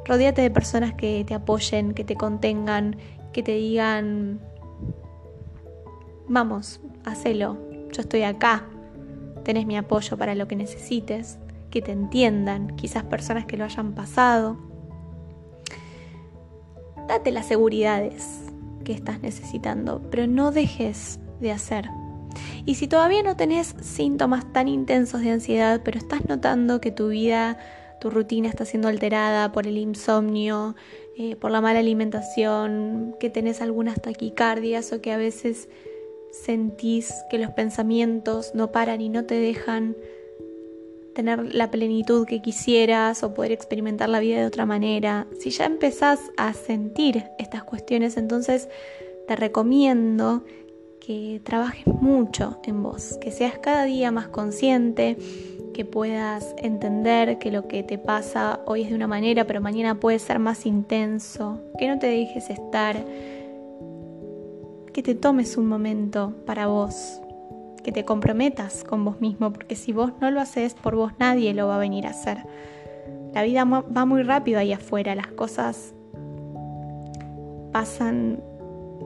rodéate 0.05 0.43
de 0.43 0.51
personas 0.51 0.95
que 0.95 1.25
te 1.27 1.35
apoyen, 1.35 1.95
que 1.95 2.05
te 2.05 2.17
contengan, 2.17 2.97
que 3.33 3.43
te 3.43 3.53
digan, 3.53 4.41
vamos, 6.29 6.81
hacelo, 7.05 7.59
yo 7.93 8.03
estoy 8.03 8.23
acá, 8.23 8.67
tenés 9.45 9.67
mi 9.67 9.77
apoyo 9.77 10.17
para 10.17 10.35
lo 10.35 10.49
que 10.49 10.57
necesites, 10.57 11.39
que 11.71 11.83
te 11.83 11.93
entiendan, 11.93 12.77
quizás 12.77 13.05
personas 13.05 13.47
que 13.47 13.57
lo 13.57 13.65
hayan 13.65 13.95
pasado. 13.95 14.59
Date 17.09 17.33
las 17.33 17.47
seguridades 17.47 18.43
que 18.85 18.93
estás 18.93 19.21
necesitando, 19.21 20.03
pero 20.11 20.27
no 20.27 20.53
dejes 20.53 21.19
de 21.41 21.53
hacer. 21.53 21.89
Y 22.65 22.77
si 22.77 22.87
todavía 22.87 23.23
no 23.23 23.37
tenés 23.37 23.75
síntomas 23.81 24.53
tan 24.53 24.69
intensos 24.69 25.21
de 25.21 25.31
ansiedad, 25.31 25.81
pero 25.85 25.99
estás 25.99 26.27
notando 26.27 26.81
que 26.81 26.91
tu 26.91 27.09
vida, 27.09 27.59
tu 28.03 28.11
rutina 28.11 28.49
está 28.49 28.65
siendo 28.65 28.89
alterada 28.89 29.53
por 29.53 29.69
el 29.69 29.79
insomnio, 29.79 30.75
eh, 31.17 31.37
por 31.37 31.53
la 31.53 31.61
mala 31.61 31.79
alimentación, 31.79 33.15
que 33.21 33.31
tenés 33.31 33.61
algunas 33.61 34.03
taquicardias 34.03 34.93
o 34.93 35.01
que 35.01 35.13
a 35.13 35.17
veces 35.17 35.69
sentís 36.33 37.15
que 37.31 37.39
los 37.39 37.53
pensamientos 37.53 38.57
no 38.57 38.73
paran 38.73 39.01
y 39.01 39.09
no 39.09 39.25
te 39.25 39.37
dejan 39.37 39.97
tener 41.15 41.55
la 41.55 41.71
plenitud 41.71 42.27
que 42.27 42.43
quisieras 42.43 43.23
o 43.23 43.35
poder 43.35 43.53
experimentar 43.53 44.09
la 44.09 44.19
vida 44.19 44.41
de 44.41 44.47
otra 44.47 44.67
manera. 44.67 45.29
Si 45.39 45.51
ya 45.51 45.67
empezás 45.67 46.19
a 46.37 46.55
sentir 46.55 47.23
estas 47.39 47.63
cuestiones, 47.63 48.17
entonces 48.17 48.69
te 49.29 49.37
recomiendo 49.37 50.43
que 50.99 51.41
trabajes 51.45 51.87
mucho 51.87 52.61
en 52.65 52.83
vos, 52.83 53.17
que 53.21 53.31
seas 53.31 53.59
cada 53.61 53.85
día 53.85 54.11
más 54.11 54.27
consciente, 54.27 55.17
que 55.73 55.85
puedas 55.85 56.55
entender 56.59 57.39
que 57.39 57.51
lo 57.51 57.67
que 57.69 57.83
te 57.83 57.99
pasa 57.99 58.61
hoy 58.67 58.83
es 58.83 58.91
de 58.91 58.95
una 58.95 59.07
manera, 59.07 59.47
pero 59.47 59.61
mañana 59.61 59.99
puede 59.99 60.19
ser 60.19 60.39
más 60.39 60.67
intenso, 60.67 61.61
que 61.79 61.89
no 61.89 61.99
te 61.99 62.07
dejes 62.07 62.51
estar, 62.51 63.05
que 64.93 65.03
te 65.03 65.15
tomes 65.15 65.57
un 65.57 65.67
momento 65.67 66.35
para 66.47 66.67
vos, 66.67 67.21
que 67.83 67.93
te 67.93 68.05
comprometas 68.05 68.85
con 68.85 69.05
vos 69.05 69.21
mismo, 69.21 69.53
porque 69.53 69.75
si 69.75 69.93
vos 69.93 70.13
no 70.21 70.31
lo 70.31 70.41
haces 70.41 70.75
por 70.75 70.95
vos, 70.95 71.13
nadie 71.19 71.55
lo 71.55 71.69
va 71.69 71.77
a 71.77 71.79
venir 71.79 72.07
a 72.07 72.11
hacer. 72.11 72.39
La 73.35 73.43
vida 73.43 73.65
va 73.65 74.05
muy 74.05 74.23
rápido 74.23 74.59
ahí 74.59 74.73
afuera, 74.73 75.15
las 75.15 75.29
cosas 75.29 75.95
pasan 77.73 78.43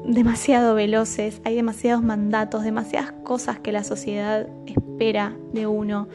demasiado 0.04 0.74
veloces, 0.74 1.40
hay 1.44 1.54
demasiados 1.54 2.02
mandatos, 2.02 2.64
demasiadas 2.64 3.12
cosas 3.22 3.60
que 3.60 3.72
la 3.72 3.84
sociedad 3.84 4.48
espera 4.66 5.36
de 5.52 5.66
uno 5.66 6.08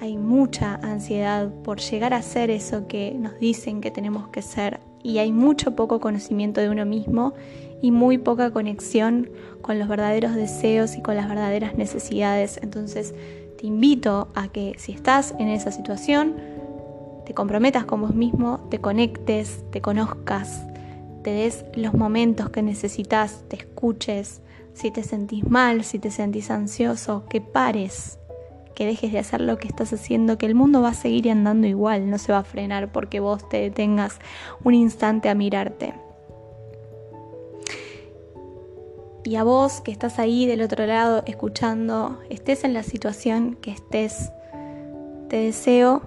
hay 0.00 0.16
mucha 0.16 0.74
ansiedad 0.76 1.50
por 1.62 1.80
llegar 1.80 2.14
a 2.14 2.22
ser 2.22 2.50
eso 2.50 2.86
que 2.86 3.14
nos 3.14 3.38
dicen 3.38 3.80
que 3.80 3.90
tenemos 3.90 4.28
que 4.28 4.42
ser 4.42 4.80
y 5.02 5.18
hay 5.18 5.32
mucho 5.32 5.76
poco 5.76 6.00
conocimiento 6.00 6.60
de 6.60 6.68
uno 6.68 6.84
mismo 6.84 7.34
y 7.80 7.90
muy 7.90 8.18
poca 8.18 8.50
conexión 8.50 9.30
con 9.62 9.78
los 9.78 9.88
verdaderos 9.88 10.34
deseos 10.34 10.96
y 10.96 11.02
con 11.02 11.16
las 11.16 11.28
verdaderas 11.28 11.76
necesidades. 11.76 12.58
Entonces 12.62 13.14
te 13.58 13.66
invito 13.66 14.28
a 14.34 14.48
que 14.48 14.74
si 14.78 14.92
estás 14.92 15.34
en 15.38 15.48
esa 15.48 15.70
situación, 15.70 16.34
te 17.24 17.34
comprometas 17.34 17.84
con 17.84 18.00
vos 18.02 18.14
mismo, 18.14 18.66
te 18.70 18.80
conectes, 18.80 19.64
te 19.70 19.80
conozcas, 19.80 20.66
te 21.22 21.30
des 21.30 21.64
los 21.74 21.94
momentos 21.94 22.50
que 22.50 22.62
necesitas, 22.62 23.44
te 23.48 23.56
escuches, 23.56 24.42
si 24.74 24.90
te 24.90 25.02
sentís 25.02 25.48
mal, 25.48 25.84
si 25.84 25.98
te 25.98 26.10
sentís 26.10 26.50
ansioso, 26.50 27.24
que 27.28 27.40
pares 27.40 28.18
que 28.76 28.86
dejes 28.86 29.10
de 29.10 29.18
hacer 29.18 29.40
lo 29.40 29.56
que 29.58 29.66
estás 29.66 29.92
haciendo, 29.94 30.36
que 30.36 30.44
el 30.44 30.54
mundo 30.54 30.82
va 30.82 30.90
a 30.90 30.94
seguir 30.94 31.30
andando 31.30 31.66
igual, 31.66 32.10
no 32.10 32.18
se 32.18 32.30
va 32.30 32.38
a 32.38 32.44
frenar 32.44 32.92
porque 32.92 33.20
vos 33.20 33.48
te 33.48 33.56
detengas 33.56 34.18
un 34.62 34.74
instante 34.74 35.30
a 35.30 35.34
mirarte. 35.34 35.94
Y 39.24 39.34
a 39.36 39.44
vos 39.44 39.80
que 39.80 39.90
estás 39.90 40.18
ahí 40.18 40.46
del 40.46 40.60
otro 40.60 40.86
lado 40.86 41.22
escuchando, 41.26 42.20
estés 42.28 42.64
en 42.64 42.74
la 42.74 42.82
situación 42.82 43.56
que 43.60 43.72
estés, 43.72 44.30
te 45.28 45.38
deseo 45.38 46.02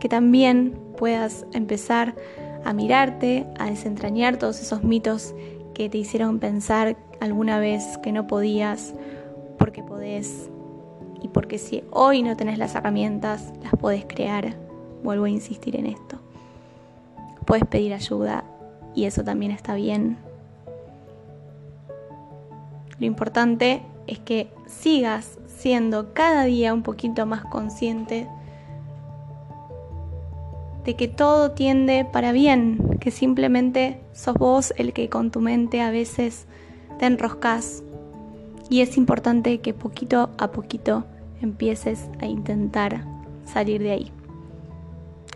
que 0.00 0.08
también 0.08 0.76
puedas 0.96 1.44
empezar 1.52 2.16
a 2.64 2.72
mirarte, 2.72 3.46
a 3.58 3.66
desentrañar 3.66 4.38
todos 4.38 4.60
esos 4.60 4.82
mitos 4.82 5.34
que 5.74 5.90
te 5.90 5.98
hicieron 5.98 6.38
pensar 6.40 6.96
alguna 7.20 7.60
vez 7.60 7.98
que 7.98 8.10
no 8.10 8.26
podías, 8.26 8.94
porque 9.58 9.82
podés, 9.82 10.50
y 11.22 11.28
porque 11.28 11.58
si 11.58 11.84
hoy 11.90 12.22
no 12.22 12.36
tenés 12.36 12.58
las 12.58 12.74
herramientas, 12.74 13.52
las 13.62 13.72
podés 13.72 14.04
crear. 14.06 14.56
Vuelvo 15.02 15.24
a 15.24 15.30
insistir 15.30 15.76
en 15.76 15.86
esto. 15.86 16.18
Puedes 17.44 17.64
pedir 17.66 17.94
ayuda 17.94 18.44
y 18.94 19.04
eso 19.04 19.24
también 19.24 19.52
está 19.52 19.74
bien. 19.74 20.18
Lo 22.98 23.06
importante 23.06 23.82
es 24.06 24.18
que 24.18 24.50
sigas 24.66 25.38
siendo 25.46 26.12
cada 26.14 26.44
día 26.44 26.74
un 26.74 26.82
poquito 26.82 27.26
más 27.26 27.44
consciente 27.44 28.28
de 30.84 30.96
que 30.96 31.06
todo 31.06 31.52
tiende 31.52 32.04
para 32.04 32.32
bien, 32.32 32.98
que 33.00 33.10
simplemente 33.10 34.00
sos 34.12 34.34
vos 34.34 34.72
el 34.76 34.92
que 34.92 35.08
con 35.08 35.30
tu 35.30 35.40
mente 35.40 35.82
a 35.82 35.90
veces 35.90 36.46
te 36.98 37.06
enroscas 37.06 37.82
y 38.70 38.82
es 38.82 38.96
importante 38.96 39.60
que 39.60 39.74
poquito 39.74 40.30
a 40.38 40.50
poquito 40.50 41.04
empieces 41.40 42.08
a 42.20 42.26
intentar 42.26 43.04
salir 43.44 43.82
de 43.82 43.92
ahí, 43.92 44.12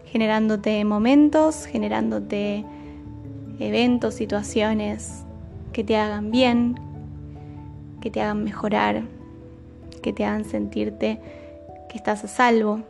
generándote 0.06 0.84
momentos, 0.84 1.66
generándote 1.66 2.64
eventos, 3.58 4.14
situaciones 4.14 5.24
que 5.72 5.84
te 5.84 5.96
hagan 5.96 6.30
bien, 6.30 6.78
que 8.00 8.10
te 8.10 8.20
hagan 8.20 8.44
mejorar, 8.44 9.02
que 10.02 10.12
te 10.12 10.24
hagan 10.24 10.44
sentirte 10.44 11.20
que 11.88 11.96
estás 11.96 12.24
a 12.24 12.28
salvo. 12.28 12.80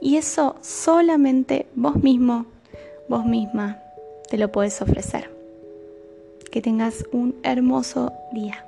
Y 0.00 0.16
eso 0.16 0.56
solamente 0.62 1.66
vos 1.74 1.96
mismo, 1.96 2.46
vos 3.08 3.24
misma, 3.24 3.78
te 4.28 4.38
lo 4.38 4.50
puedes 4.50 4.80
ofrecer. 4.82 5.30
Que 6.50 6.62
tengas 6.62 7.04
un 7.12 7.34
hermoso 7.42 8.12
día. 8.32 8.65